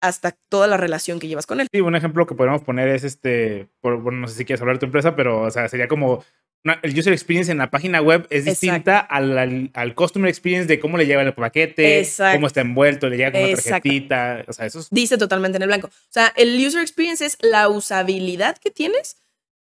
[0.00, 1.66] hasta toda la relación que llevas con él.
[1.72, 4.76] Sí, un ejemplo que podemos poner es este, por, bueno, no sé si quieres hablar
[4.76, 6.24] de tu empresa, pero o sea, sería como
[6.64, 8.60] una- el user experience en la página web es Exacto.
[8.60, 12.36] distinta al, al, al customer experience de cómo le llega el paquete, Exacto.
[12.36, 15.62] cómo está envuelto, le llega con una tarjetita, o sea, eso es dice totalmente en
[15.62, 15.88] el blanco.
[15.88, 19.16] O sea, el user experience es la usabilidad que tienes,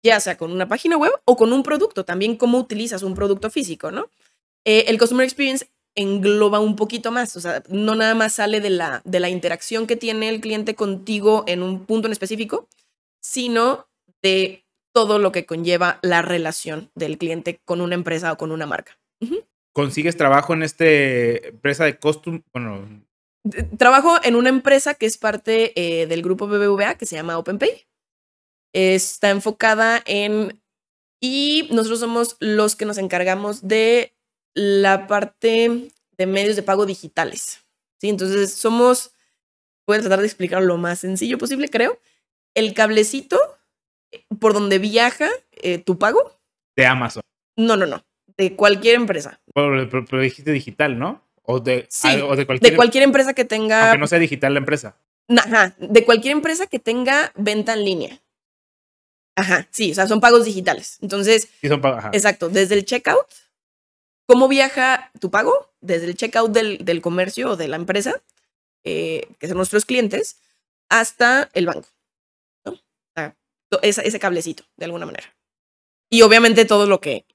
[0.05, 3.49] ya sea con una página web o con un producto, también cómo utilizas un producto
[3.49, 4.07] físico, ¿no?
[4.63, 8.69] Eh, el customer experience engloba un poquito más, o sea, no nada más sale de
[8.69, 12.67] la, de la interacción que tiene el cliente contigo en un punto en específico,
[13.19, 13.87] sino
[14.21, 18.67] de todo lo que conlleva la relación del cliente con una empresa o con una
[18.67, 18.99] marca.
[19.73, 22.85] consigues trabajo en este empresa de costum, bueno,
[23.77, 27.85] Trabajo en una empresa que es parte eh, del grupo BBVA que se llama OpenPay.
[28.75, 30.61] Está enfocada en...
[31.21, 34.13] Y nosotros somos los que nos encargamos de
[34.53, 37.61] la parte de medios de pago digitales.
[38.01, 38.09] ¿sí?
[38.09, 39.11] Entonces somos,
[39.87, 41.99] voy a tratar de explicarlo lo más sencillo posible, creo.
[42.53, 43.39] El cablecito
[44.11, 46.37] eh, por donde viaja eh, tu pago.
[46.75, 47.23] de Amazon.
[47.57, 48.03] No, no, no.
[48.37, 49.39] De cualquier empresa.
[49.53, 51.23] Pero, pero- pero dijiste digital, ¿no?
[51.43, 54.19] O de, Sí, ah, o de cualquier, De cualquier empresa que tenga aunque no sea
[54.19, 54.97] digital la empresa.
[55.29, 58.21] Ajá, de cualquier empresa que tenga venta en línea.
[59.35, 60.97] Ajá, sí, o sea, son pagos digitales.
[61.01, 62.09] Entonces, Sí son pa- ajá.
[62.13, 63.25] exacto, desde el checkout,
[64.27, 65.71] ¿cómo viaja tu pago?
[65.81, 68.21] Desde el checkout del, del comercio o de la empresa,
[68.85, 70.37] eh, que son nuestros clientes,
[70.89, 71.87] hasta el banco.
[72.65, 72.73] ¿no?
[72.73, 72.79] O
[73.15, 73.35] sea,
[73.81, 75.25] ese cablecito, de alguna manera.
[76.09, 77.25] Y obviamente todo lo que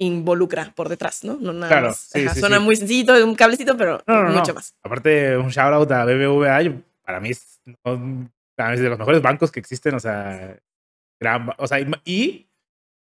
[0.00, 1.34] involucra por detrás, ¿no?
[1.40, 1.98] No nada Claro, más.
[1.98, 2.62] sí, Ajá, sí, suena sí.
[2.64, 4.40] muy sencillito, un cablecito, pero No, no, no.
[4.40, 4.74] mucho más.
[4.82, 6.72] Aparte, un shout out a BBVA, yo-
[7.04, 7.76] para mí es, no,
[8.56, 10.58] para mí es de los mejores bancos que existen, o sea,
[11.24, 12.48] gran o sea, y,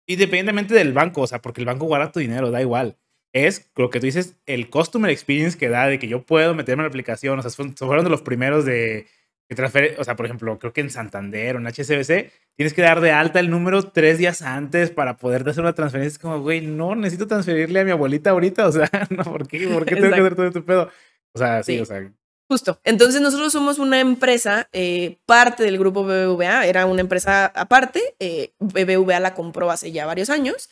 [0.07, 2.97] independientemente del banco, o sea, porque el banco guarda tu dinero, da igual.
[3.35, 6.83] Es lo que tú dices, el customer experience que da de que yo puedo meterme
[6.83, 9.07] en la aplicación, o sea, fueron de los primeros de
[9.49, 12.83] que transfer, o sea, por ejemplo, creo que en Santander o en HSBC tienes que
[12.83, 16.15] dar de alta el número tres días antes para poder hacer una transferencia.
[16.15, 19.67] Es como, güey, no, necesito transferirle a mi abuelita ahorita, o sea, no, ¿por qué?
[19.69, 20.23] ¿Por qué tengo que Exacto.
[20.25, 20.91] hacer todo este pedo?
[21.33, 21.81] O sea, sí, Sí.
[21.81, 22.13] o sea,
[22.49, 22.81] Justo.
[22.83, 28.53] Entonces nosotros somos una empresa, eh, parte del grupo BBVA, era una empresa aparte, eh,
[28.59, 30.71] BBVA la compró hace ya varios años.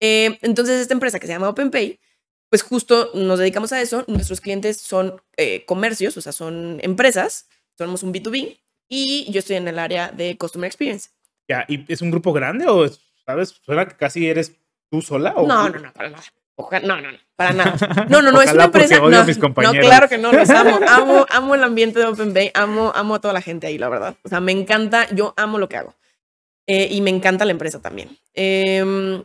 [0.00, 1.98] Eh, entonces esta empresa que se llama OpenPay,
[2.48, 4.04] pues justo nos dedicamos a eso.
[4.06, 8.58] Nuestros clientes son eh, comercios, o sea, son empresas, somos un B2B
[8.88, 11.10] y yo estoy en el área de Customer Experience.
[11.48, 13.48] Ya, ¿y es un grupo grande o es- sabes?
[13.64, 14.52] ¿Suena que casi eres
[14.92, 15.34] tú sola?
[15.34, 16.22] O No, no, no, para nada.
[16.58, 17.76] No, no, no, para nada.
[18.08, 19.02] No, no, no, es Ojalá una porque empresa.
[19.02, 20.78] odio no, a mis no, claro que no, los amo.
[20.88, 24.16] Amo, amo el ambiente de OpenBay, amo, amo a toda la gente ahí, la verdad.
[24.22, 25.94] O sea, me encanta, yo amo lo que hago.
[26.66, 28.16] Eh, y me encanta la empresa también.
[28.34, 29.22] Em,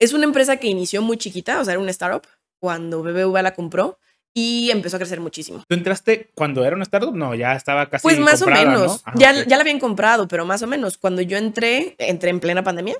[0.00, 2.26] es una empresa que inició muy chiquita, o sea, era una startup
[2.60, 3.98] cuando BBVA la compró
[4.34, 5.64] y empezó a crecer muchísimo.
[5.66, 7.14] ¿Tú entraste cuando era una startup?
[7.14, 8.72] No, ya estaba casi Pues más comprada, o ¿no?
[8.72, 9.02] menos.
[9.04, 9.46] Ajá, ya, ok.
[9.46, 10.98] ya la habían comprado, pero más o menos.
[10.98, 12.96] Cuando yo entré, entré en plena pandemia.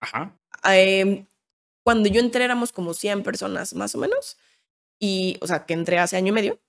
[0.00, 0.32] Ajá.
[0.64, 1.26] Em,
[1.84, 4.36] cuando yo entré éramos como 100 personas más o menos.
[5.00, 6.60] Y, o sea, que entré hace año y medio.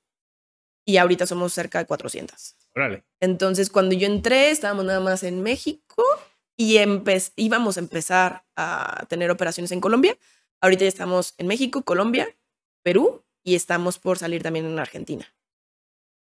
[0.86, 2.56] Y ahorita somos cerca de 400.
[2.76, 3.04] Órale.
[3.20, 6.04] Entonces, cuando yo entré, estábamos nada más en México
[6.58, 6.78] y
[7.36, 10.18] íbamos a empezar a tener operaciones en Colombia.
[10.62, 12.28] Ahorita ya estamos en México, Colombia,
[12.84, 15.34] Perú y estamos por salir también en Argentina.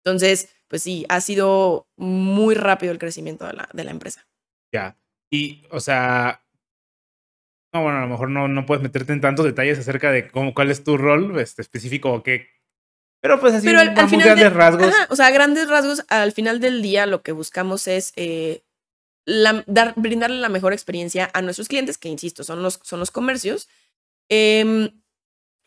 [0.04, 4.26] Entonces, pues sí, ha sido muy rápido el crecimiento de la, de la empresa.
[4.72, 4.96] Ya.
[5.30, 6.41] Y, o sea,
[7.72, 10.54] no, bueno, a lo mejor no, no puedes meterte en tantos detalles acerca de cómo,
[10.54, 12.48] cuál es tu rol este, específico o qué.
[13.20, 14.88] Pero pues así, Pero al, al final grandes de- rasgos.
[14.88, 18.62] Ajá, o sea, grandes rasgos, al final del día lo que buscamos es eh,
[19.24, 23.10] la- dar, brindarle la mejor experiencia a nuestros clientes, que insisto, son los, son los
[23.12, 23.68] comercios.
[24.28, 25.00] Em,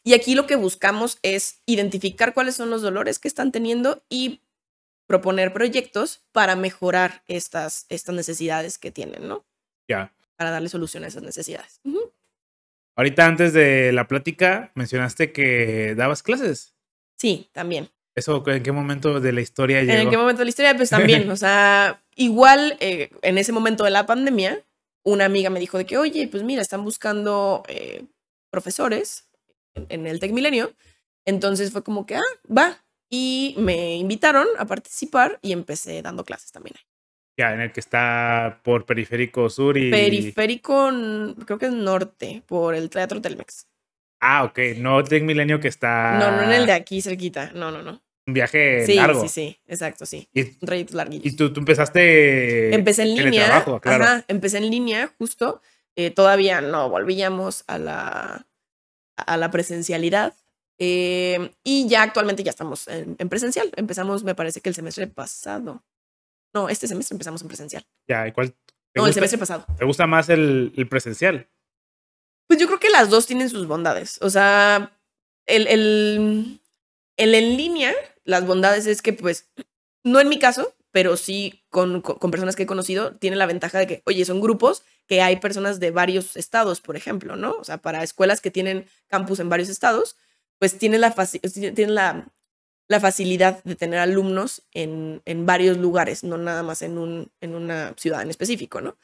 [0.04, 4.42] y aquí lo que buscamos es identificar cuáles son los dolores que están teniendo y
[5.08, 9.46] proponer proyectos para mejorar estas, estas necesidades que tienen, ¿no?
[9.88, 10.12] Ya.
[10.38, 11.80] Para darle solución a esas necesidades.
[11.84, 12.14] Ujú.
[12.98, 16.76] Ahorita antes de la plática mencionaste que dabas clases.
[17.18, 17.90] Sí, también.
[18.16, 20.02] ¿Eso en qué momento de la historia llegó?
[20.02, 20.76] ¿En qué momento de la historia?
[20.76, 24.64] Pues también, o sea, igual eh, en ese momento de la pandemia,
[25.04, 28.06] una amiga me dijo de que, oye, pues mira, están buscando eh,
[28.50, 29.28] profesores
[29.74, 30.74] en, en el Tec Milenio.
[31.26, 32.82] Entonces fue como que, ah, va.
[33.10, 36.76] Y me invitaron a participar y empecé dando clases también.
[37.38, 39.92] Ya, en el que está por Periférico Sur y...
[39.92, 40.90] Periférico,
[41.46, 43.68] creo que es norte, por el Teatro Telmex.
[44.22, 44.58] Ah, ok.
[44.78, 46.18] No Tech Milenio que está...
[46.18, 47.52] No, no en el de aquí cerquita.
[47.54, 48.02] No, no, no.
[48.28, 49.22] Un viaje Sí, largo.
[49.22, 50.28] sí, sí, exacto, sí.
[50.34, 51.22] Y, Un trayecto larguillo.
[51.28, 52.74] y tú, tú empezaste...
[52.74, 53.24] Empecé en línea.
[53.32, 54.04] teletrabajo, claro.
[54.04, 55.62] Ajá, empecé en línea, justo.
[55.98, 58.48] Eh, todavía no volvíamos a la,
[59.18, 60.34] a la presencialidad.
[60.80, 63.72] Eh, y ya actualmente ya estamos en, en presencial.
[63.76, 65.84] Empezamos, me parece que el semestre pasado.
[66.56, 67.86] No, este semestre empezamos en presencial.
[68.08, 68.56] Ya, ¿y cuál
[68.96, 69.66] No, el gusta, semestre pasado.
[69.78, 71.50] te gusta más el, el presencial?
[72.48, 74.20] Pues yo creo que las dos tienen sus bondades.
[74.22, 74.98] O sea,
[75.46, 76.62] el, el,
[77.18, 77.94] el en línea,
[78.24, 79.50] las bondades es que, pues,
[80.06, 83.78] no en mi caso, pero sí con, con, personas que he conocido, tiene la ventaja
[83.80, 87.52] de que, oye, son grupos que hay personas de varios estados, por ejemplo, ¿no?
[87.52, 90.16] O sea, para escuelas que tienen campus en varios estados,
[90.58, 91.14] pues tienen la,
[91.52, 92.32] tienen la,
[92.88, 97.56] la facilidad de tener alumnos en, en varios lugares, no nada más en, un, en
[97.56, 98.96] una ciudad en específico, ¿no?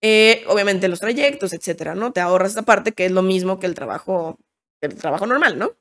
[0.00, 2.12] Eh, obviamente los trayectos, etcétera, ¿no?
[2.12, 4.38] Te ahorras esta parte que es lo mismo que el trabajo,
[4.80, 5.72] el trabajo normal, ¿no?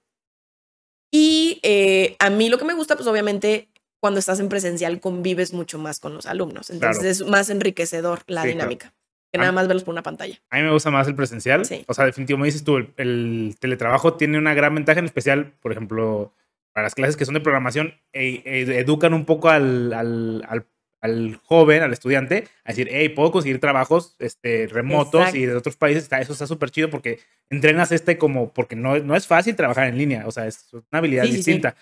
[1.11, 3.69] Y eh, a mí lo que me gusta, pues obviamente
[3.99, 7.09] cuando estás en presencial convives mucho más con los alumnos, entonces Claro.
[7.11, 8.49] es más enriquecedor la Sí, claro.
[8.49, 8.93] dinámica
[9.31, 9.41] que Ah.
[9.41, 10.39] nada más verlos por una pantalla.
[10.49, 11.65] A mí me gusta más el presencial.
[11.65, 11.83] Sí.
[11.87, 15.71] O sea, definitivamente, dices tú, el, el teletrabajo tiene una gran ventaja, en especial, por
[15.71, 16.33] ejemplo,
[16.77, 20.67] para las clases que son de programación, e- e- educan un poco al, al, al-
[21.01, 25.75] al joven, al estudiante, a decir, hey, puedo conseguir trabajos este, remotos y de otros
[25.75, 26.03] países.
[26.03, 27.19] Está, eso está súper chido porque
[27.49, 30.99] entrenas este como, porque no, no es fácil trabajar en línea, o sea, es una
[30.99, 31.37] habilidad Sí, sí, sí.
[31.37, 31.75] distinta.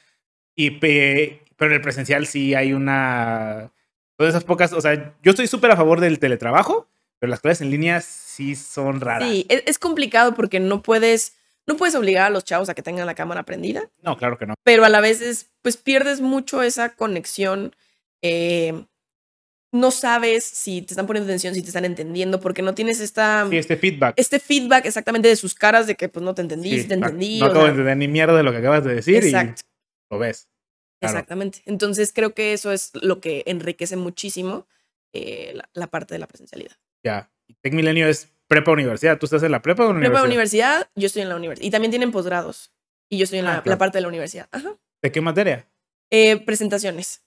[0.55, 3.73] Y, pe- pero en el presencial sí hay una...
[4.17, 6.87] Todas esas pocas, o sea, yo estoy súper a favor del teletrabajo,
[7.19, 9.27] pero las clases en línea sí son raras.
[9.29, 11.35] Sí, es, es complicado porque no puedes,
[11.67, 14.45] no puedes obligar a los chavos a que tengan la cámara prendida, No, claro que
[14.45, 14.53] no.
[14.63, 17.75] pero a la vez es, pues pierdes mucho esa conexión.
[18.21, 18.85] eh,
[19.71, 23.45] no sabes si te están poniendo atención, si te están entendiendo, porque no tienes esta,
[23.49, 24.13] Sí, este feedback.
[24.17, 26.95] este feedback exactamente de sus caras de que pues no te entendí, Sí, si te
[26.95, 27.39] no- entendí.
[27.39, 29.63] No o acabo de entender ni mierda de lo que acabas de decir Exacto.
[29.65, 30.47] y lo ves.
[31.01, 31.13] claro.
[31.17, 31.61] Exactamente.
[31.65, 34.65] Entonces creo que eso es lo que enriquece muchísimo
[35.13, 36.77] eh, la, la parte de la presencialidad.
[37.03, 37.29] Ya.
[37.47, 39.17] Y Tech Milenio es prepa universidad.
[39.17, 40.77] ¿Tú estás en la prepa o en la Prepa universidad?
[40.79, 41.65] universidad, yo estoy en la universidad.
[41.67, 42.71] Y también tienen posgrados.
[43.09, 43.69] Y yo estoy en Ah, la, claro.
[43.75, 44.47] la parte de la universidad.
[44.51, 44.75] Ajá.
[45.01, 45.67] ¿De qué materia?
[46.11, 47.21] Eh, presentaciones.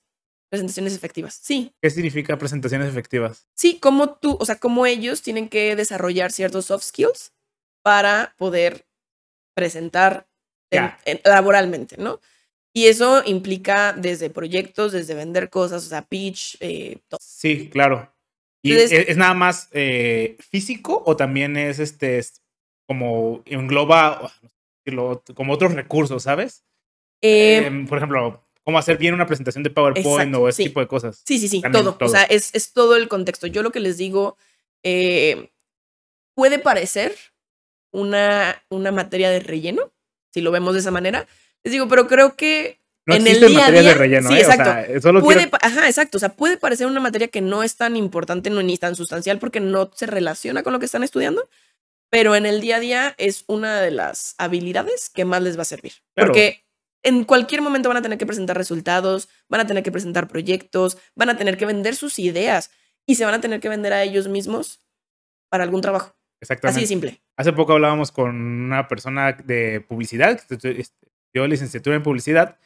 [0.50, 1.34] Presentaciones efectivas.
[1.42, 1.72] Sí.
[1.82, 3.46] ¿Qué significa presentaciones efectivas?
[3.54, 7.32] Sí, como tú, o sea, como ellos tienen que desarrollar ciertos soft skills
[7.82, 8.86] para poder
[9.54, 10.26] presentar
[10.70, 10.98] en- Ya.
[11.04, 12.20] en- laboralmente, ¿no?
[12.74, 17.18] Y eso implica desde proyectos, desde vender cosas, o sea, pitch, eh, todo.
[17.22, 18.12] Sí, claro.
[18.62, 22.42] ¿Y Entonces- es, es nada más eh, físico o también es este es
[22.86, 24.32] como engloba
[24.84, 26.64] decirlo, como otros recursos, ¿sabes?
[27.20, 30.68] Eh, Em, por ejemplo, cómo hacer bien una presentación de PowerPoint Exacto, o ese sí.
[30.68, 31.22] tipo de cosas.
[31.26, 31.94] Sí, sí, sí, todo.
[31.94, 32.08] todo.
[32.08, 33.46] O sea, es, es todo el contexto.
[33.46, 34.36] Yo lo que les digo,
[34.82, 35.50] eh,
[36.34, 37.14] puede parecer
[37.92, 39.92] una, una materia de relleno,
[40.32, 41.26] si lo vemos de esa manera.
[41.64, 42.78] Les digo, pero creo que
[43.08, 44.38] No en el día a materias de día- relleno, sí, ¿eh?
[44.38, 44.64] O exacto.
[44.64, 46.18] sea, solo puede, quiero- ajá, exacto.
[46.18, 49.38] O sea, puede parecer una materia que no es tan importante no, ni tan sustancial
[49.38, 51.48] porque no se relaciona con lo que están estudiando,
[52.10, 55.62] pero en el día a día es una de las habilidades que más les va
[55.62, 55.92] a servir.
[56.14, 56.28] Claro.
[56.28, 56.64] Porque
[57.02, 60.98] en cualquier momento van a tener que presentar resultados, van a tener que presentar proyectos,
[61.14, 62.70] van a tener que vender sus ideas
[63.06, 64.80] y se van a tener que vender a ellos mismos
[65.50, 66.14] para algún trabajo.
[66.40, 66.76] Exactamente.
[66.76, 67.20] Así de simple.
[67.36, 72.58] Hace poco hablábamos con una persona de publicidad, que estu- est- estudió licenciatura en publicidad,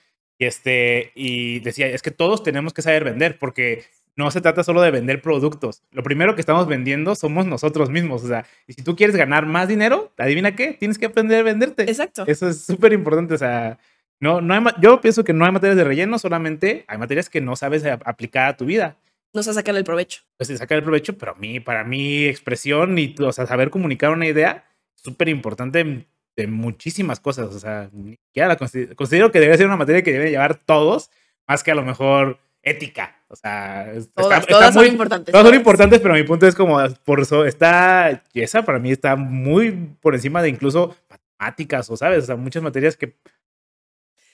[0.43, 3.84] y, este, y decía, es que todos tenemos que saber vender, porque
[4.16, 5.82] no se trata solo de vender productos.
[5.93, 8.24] Lo primero que estamos vendiendo somos nosotros mismos.
[8.24, 11.43] O sea, y si tú quieres ganar más dinero, adivina qué, tienes que aprender a
[11.45, 11.84] venderte.
[11.84, 12.24] Exacto.
[12.26, 13.34] Eso es súper importante.
[13.34, 13.78] O sea,
[14.18, 17.40] no, no hay, yo pienso que no hay materias de relleno, solamente hay materias que
[17.40, 18.97] no sabes aplicar a tu vida.
[19.32, 20.22] No sabes sacar el provecho.
[20.38, 23.70] Pues sí, sacar el provecho, pero a mí, para mi expresión y o sea, saber
[23.70, 24.64] comunicar una idea,
[24.97, 26.05] súper importante
[26.37, 27.55] de muchísimas cosas.
[27.55, 27.91] O sea,
[28.35, 31.11] la considero, considero que debe ser una materia que debe llevar todos,
[31.47, 33.16] más que a lo mejor ética.
[33.28, 35.33] O sea, todas, todas son importantes.
[35.33, 38.93] Todas, son importantes, pero mi punto es como, por eso está, y esa para mí
[38.93, 43.16] está muy por encima de incluso matemáticas, o sabes, o sea, muchas materias que...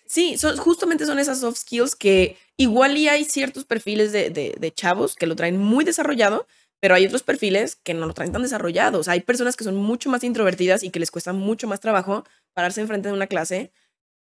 [0.05, 4.55] Sí, son, justamente son esas soft skills que igual y hay ciertos perfiles de, de,
[4.59, 6.47] de chavos que lo traen muy desarrollado,
[6.81, 9.01] pero hay otros perfiles que no lo traen tan desarrollado.
[9.01, 11.81] O sea, hay personas que son mucho más introvertidas y que les cuesta mucho más
[11.81, 12.25] trabajo
[12.55, 13.73] pararse enfrente de una clase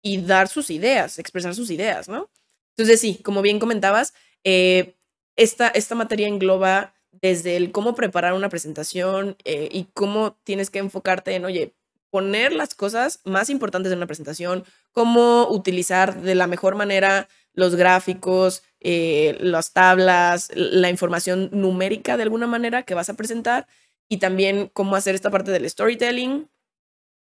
[0.02, 2.30] y dar sus ideas, expresar sus ideas, ¿no?
[2.76, 4.96] Entonces, sí, como bien comentabas, eh,
[5.36, 10.80] esta, esta materia engloba desde el cómo preparar una presentación eh, y cómo tienes que
[10.80, 11.76] enfocarte en, oye,
[12.10, 17.76] poner las cosas más importantes de una presentación, cómo utilizar de la mejor manera los
[17.76, 23.68] gráficos, eh, las tablas, la información numérica de alguna manera que vas a presentar
[24.10, 26.50] y también cómo hacer esta parte del storytelling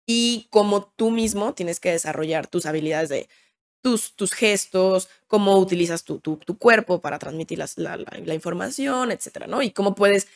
[0.05, 3.29] y cómo tú mismo tienes que desarrollar tus habilidades de
[3.81, 9.61] tus, tus gestos, cómo utilizas tu, tu, cuerpo para transmitir la, la, información, etcétera, ¿no?
[9.61, 10.27] Y cómo puedes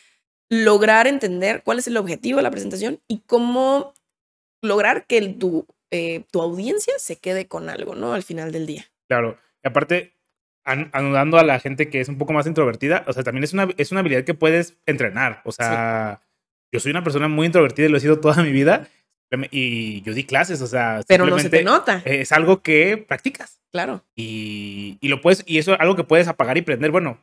[0.50, 3.94] lograr entender cuál es el objetivo de la presentación y cómo
[4.62, 8.14] lograr que tu, eh, tu audiencia se quede con algo, ¿no?
[8.14, 8.86] Al final del día.
[9.08, 9.40] Claro.
[9.68, 10.14] Y aparte,
[10.64, 13.68] anudando a la gente que es un poco más introvertida, o sea, también es una,
[13.76, 15.42] es una habilidad que puedes entrenar.
[15.44, 16.22] O sea,
[16.72, 18.88] yo soy una persona muy introvertida y lo he sido toda mi vida
[19.52, 22.02] y yo di clases, o sea, pero no se te nota.
[22.06, 23.60] Es algo que practicas.
[23.74, 24.06] Claro.
[24.16, 26.92] Y, y, lo puedes, y eso es algo que puedes apagar y prender.
[26.92, 27.20] Bueno,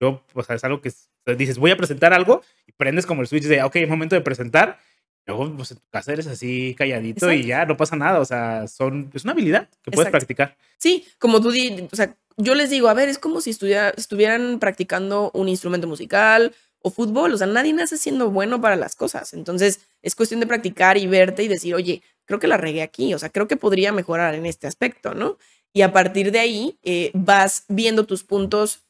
[0.00, 0.90] yo, o sea, es algo que
[1.36, 4.22] dices, voy a presentar algo y prendes como el switch de, ok, es momento de
[4.22, 4.80] presentar.
[5.26, 8.20] Luego, pues en tu casa eres así calladito y ya no pasa nada.
[8.20, 10.56] O sea, son, es una habilidad que puedes practicar.
[10.78, 14.58] Sí, como tú di, o sea, yo les digo, a ver, es como si estuvieran
[14.60, 17.34] practicando un instrumento musical o fútbol.
[17.34, 19.32] O sea, nadie nace siendo bueno para las cosas.
[19.32, 23.12] Entonces, es cuestión de practicar y verte y decir, oye, creo que la regué aquí.
[23.12, 25.38] O sea, creo que podría mejorar en este aspecto, ¿no?
[25.72, 28.84] Y a partir de ahí eh, vas viendo tus puntos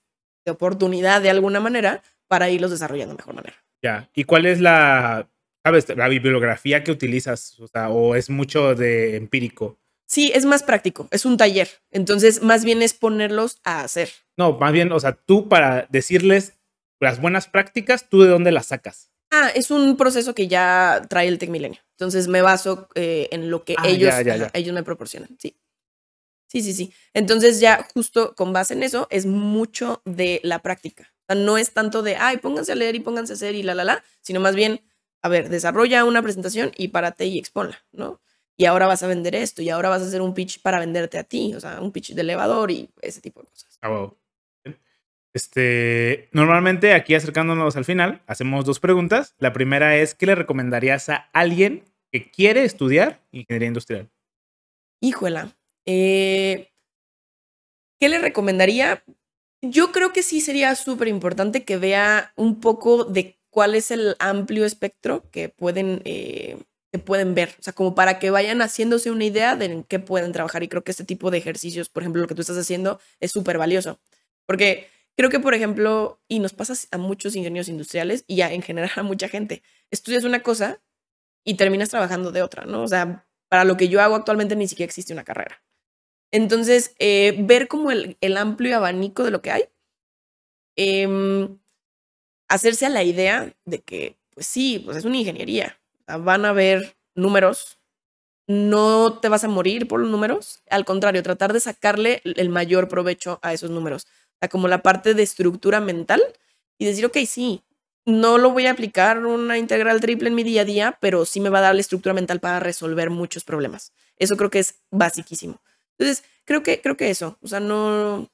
[0.44, 3.56] de oportunidad de alguna manera para irlos desarrollando de mejor manera.
[3.82, 4.10] Ya.
[4.14, 5.28] ¿Y cuál es la,
[5.66, 7.58] sabes, la bibliografía que utilizas?
[7.58, 9.78] O sea, o es mucho de empírico.
[10.06, 11.68] Sí, es más práctico, es un taller.
[11.90, 14.08] Entonces, más bien es ponerlos a hacer.
[14.36, 16.52] No, más bien, o sea, tú para decirles
[17.00, 19.10] las buenas prácticas, ¿tú de dónde las sacas?
[19.32, 21.80] Ah, es un proceso que ya trae el Tech Milenio.
[21.98, 24.14] Entonces me baso eh, en lo que ah, ellos,
[24.52, 25.36] ellos me proporcionan.
[25.40, 25.56] Sí.
[26.46, 26.92] Sí, sí, sí.
[27.12, 31.12] Entonces ya justo con base en eso es mucho de la práctica.
[31.22, 33.64] O sea, no es tanto de, ay, pónganse a leer y pónganse a hacer y
[33.64, 34.80] la, la, la, sino más bien,
[35.22, 38.20] a ver, desarrolla una presentación y párate y exponla, ¿no?
[38.56, 41.18] Y ahora vas a vender esto y ahora vas a hacer un pitch para venderte
[41.18, 43.78] a ti, o sea, un pitch de elevador y ese tipo de cosas.
[43.82, 44.10] Ah,
[45.36, 49.34] este, normalmente aquí acercándonos al final, hacemos dos preguntas.
[49.38, 54.10] La primera es, ¿qué le recomendarías a alguien que quiere estudiar ingeniería industrial?
[55.02, 55.54] Híjola.
[55.84, 56.70] Eh,
[58.00, 59.04] ¿Qué le recomendaría?
[59.60, 64.16] Yo creo que sí sería súper importante que vea un poco de cuál es el
[64.18, 66.58] amplio espectro que pueden, eh,
[66.92, 67.54] que pueden ver.
[67.58, 70.62] O sea, como para que vayan haciéndose una idea de en qué pueden trabajar.
[70.62, 73.32] Y creo que este tipo de ejercicios, por ejemplo, lo que tú estás haciendo, es
[73.32, 73.98] súper valioso.
[74.44, 78.90] Porque Creo que, por ejemplo, y nos pasa a muchos ingenieros industriales y en general
[78.96, 80.82] a mucha gente, estudias una cosa
[81.42, 82.82] y terminas trabajando de otra, ¿no?
[82.82, 85.62] O sea, para lo que yo hago actualmente ni siquiera existe una carrera.
[86.32, 89.64] Entonces, eh, ver como el, amplio abanico de lo que hay,
[90.76, 91.58] em,
[92.48, 95.78] hacerse a la idea de que, pues sí, pues es una ingeniería.
[96.06, 97.78] van a ver números,
[98.46, 102.88] no te vas a morir por los números, al contrario, tratar de sacarle el mayor
[102.88, 104.06] provecho a esos números
[104.50, 106.22] como la parte de estructura mental
[106.78, 107.62] y decir, ok, sí,
[108.04, 111.40] no lo voy a aplicar una integral triple en mi día a día, pero sí
[111.40, 113.92] me va a dar la estructura mental para resolver muchos problemas.
[114.18, 115.60] Eso creo que es basiquísimo.
[115.98, 118.30] Entonces, creo que, creo que eso, o sea, no,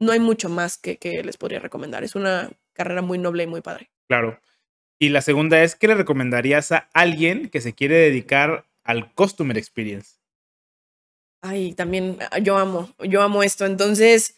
[0.00, 2.04] no hay mucho más que, que les podría recomendar.
[2.04, 3.90] Es una carrera muy noble y muy padre.
[4.08, 4.40] Claro.
[4.98, 9.56] Y la segunda es, ¿qué le recomendarías a alguien que se quiere dedicar al Customer
[9.56, 10.18] Experience?
[11.40, 13.66] Ay, también ah, yo amo, yo amo esto.
[13.66, 14.36] Entonces,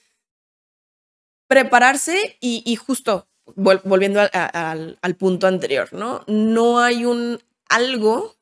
[1.47, 6.25] prepararse y, justo volviendo al, punto anterior, ¿no?
[6.27, 8.37] No hay un algo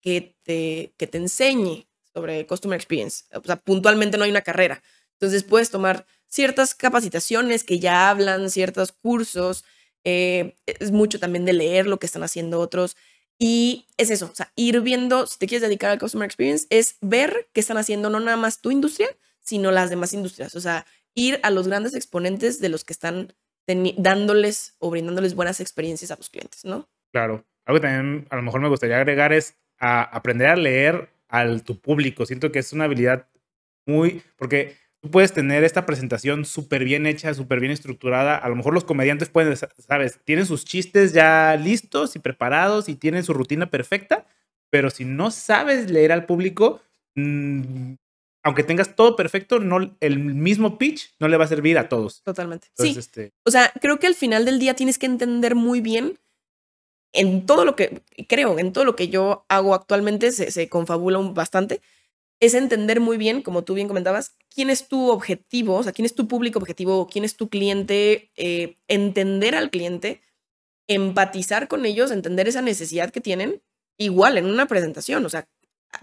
[0.00, 3.24] que te, que te enseñe sobre Customer Experience.
[3.32, 4.82] O sea, puntualmente no hay una carrera.
[5.14, 9.64] Entonces puedes tomar ciertas capacitaciones que ya hablan, ciertos cursos.
[10.04, 12.96] eh, es mucho también de leer lo que están haciendo otros.
[13.38, 16.96] Y es eso, o sea, ir viendo, si te quieres dedicar al Customer Experience, es
[17.00, 19.08] ver qué están haciendo no nada más tu industria,
[19.40, 20.54] sino las demás industrias.
[20.56, 23.34] O sea, ir a los grandes exponentes de los que están
[23.96, 26.88] dándoles o brindándoles buenas experiencias a los clientes, ¿no?
[27.12, 27.44] Claro.
[27.66, 31.78] Algo que también a lo mejor me gustaría agregar es aprender a leer al tu
[31.78, 32.24] público.
[32.24, 33.28] Siento que es una habilidad
[33.86, 34.22] muy.
[34.36, 34.76] Porque
[35.08, 38.36] tú puedes tener esta presentación súper bien hecha, súper bien estructurada.
[38.36, 40.18] A lo mejor los comediantes pueden, ¿sabes?
[40.24, 44.26] Tienen sus chistes ya listos y preparados y tienen su rutina perfecta.
[44.70, 46.82] Pero si no sabes leer al público,
[47.14, 47.94] mm,
[48.42, 52.22] aunque tengas todo perfecto, no, el mismo pitch no le va a servir a todos.
[52.24, 52.66] Totalmente.
[52.70, 55.80] Entonces, sí, este, o sea, creo que al final del día tienes que entender muy
[55.80, 56.18] bien
[57.12, 61.18] en todo lo que, creo, en todo lo que yo hago actualmente, se, se confabula
[61.18, 61.80] bastante,
[62.40, 66.06] es entender muy bien, como tú bien comentabas, quién es tu objetivo, o sea, quién
[66.06, 70.20] es tu público objetivo, quién es tu cliente, eh, entender al cliente,
[70.86, 73.62] empatizar con ellos, entender esa necesidad que tienen,
[73.96, 75.48] igual en una presentación, o sea,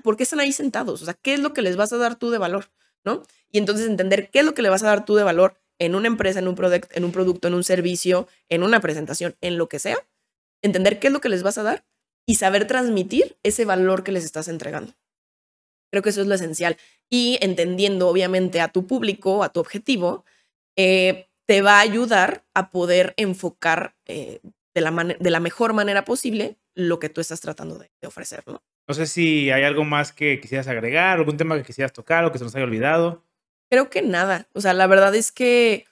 [0.04, 1.02] ¿por qué están ahí sentados?
[1.02, 2.70] O sea, ¿qué es lo que les vas a dar tú de valor?
[3.04, 3.24] ¿No?
[3.52, 5.96] Y entonces entender qué es lo que le vas a dar tú de valor en
[5.96, 6.58] una empresa, en un,
[6.92, 9.98] en un producto, en un servicio, en una presentación, en lo que sea,
[10.62, 11.86] entender qué es lo que les vas a dar
[12.26, 14.94] y saber transmitir ese valor que les estás entregando.
[15.92, 16.78] Creo que eso es lo esencial.
[17.10, 20.26] Y entendiendo, obviamente, a tu público, a tu objetivo,
[20.76, 24.40] eh, te va a ayudar a poder enfocar eh,
[24.74, 28.44] de, la de la mejor manera posible lo que tú estás tratando de, de ofrecer,
[28.48, 28.62] ¿no?
[28.88, 32.32] no sé si hay algo más que quisieras agregar, algún tema que quisieras tocar o
[32.32, 33.24] que se nos haya olvidado.
[33.70, 34.48] Creo que nada.
[34.54, 35.86] O sea, la verdad es que,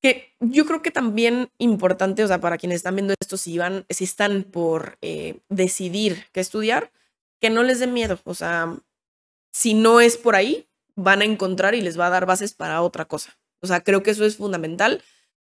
[0.00, 3.86] que yo creo que también importante, o sea, para quienes están viendo esto, si van,
[3.90, 6.92] si están por eh, decidir qué estudiar,
[7.40, 8.20] que no les dé miedo.
[8.24, 8.72] O sea,
[9.52, 12.82] si no es por ahí, van a encontrar y les va a dar bases para
[12.82, 13.36] otra cosa.
[13.60, 15.02] O sea, creo que eso es fundamental.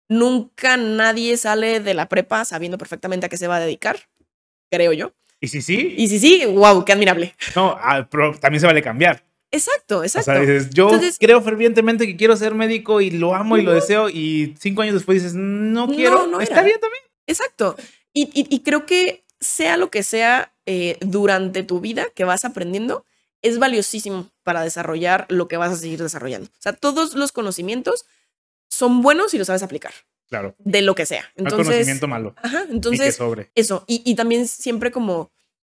[0.10, 3.97] Nunca nadie sale de la prepa sabiendo perfectamente a qué se va a dedicar,
[4.70, 5.14] creo yo.
[5.39, 7.34] Y si sí, Y si sí, wow, qué admirable.
[7.56, 9.24] no, ah, pero también se vale cambiar.
[9.54, 10.32] Exacto, exacto.
[10.32, 13.62] O sea, dices, yo Entonces- creo fervientemente que quiero ser médico y lo amo y
[13.64, 16.64] lo deseo y cinco años después dices, no No, quiero, no está era.
[16.64, 17.04] bien también.
[17.28, 17.76] Exacto.
[18.14, 22.45] Y, y- y creo que sea lo que sea eh, durante tu vida que vas
[22.45, 23.06] aprendiendo,
[23.41, 26.49] es valiosísimo para desarrollar lo que vas a seguir desarrollando.
[26.49, 28.05] O sea, todos los conocimientos
[28.69, 29.93] son buenos si los sabes aplicar,
[30.29, 31.25] Claro, de lo que sea.
[31.35, 32.33] Entonces, conocimiento malo.
[32.37, 33.51] ajá, y que entonces sobre.
[33.55, 33.83] eso.
[33.87, 35.31] Y, y también siempre como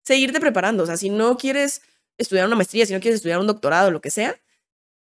[0.05, 0.85] seguirte preparando.
[0.85, 1.83] O sea, si no quieres
[2.19, 4.37] estudiar una maestría, si no quieres estudiar un doctorado, lo que sea,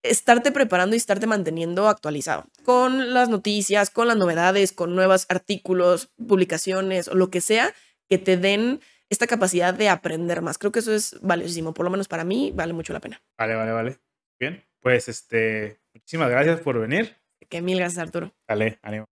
[0.01, 6.09] estarte preparando y estarte manteniendo actualizado con las noticias, con las novedades, con nuevos artículos,
[6.27, 7.73] publicaciones o lo que sea
[8.07, 8.81] que te den
[9.15, 10.57] esta capacidad de aprender más.
[10.57, 11.73] Creo que eso es valiosísimo.
[11.73, 13.21] Por lo menos para mí vale mucho la pena.
[13.37, 13.99] Vale, vale, vale.
[14.39, 17.15] Bien, pues este, muchísimas gracias por venir.
[17.49, 18.33] Que mil gracias, Arturo.
[18.47, 19.05] Dale, ánimo.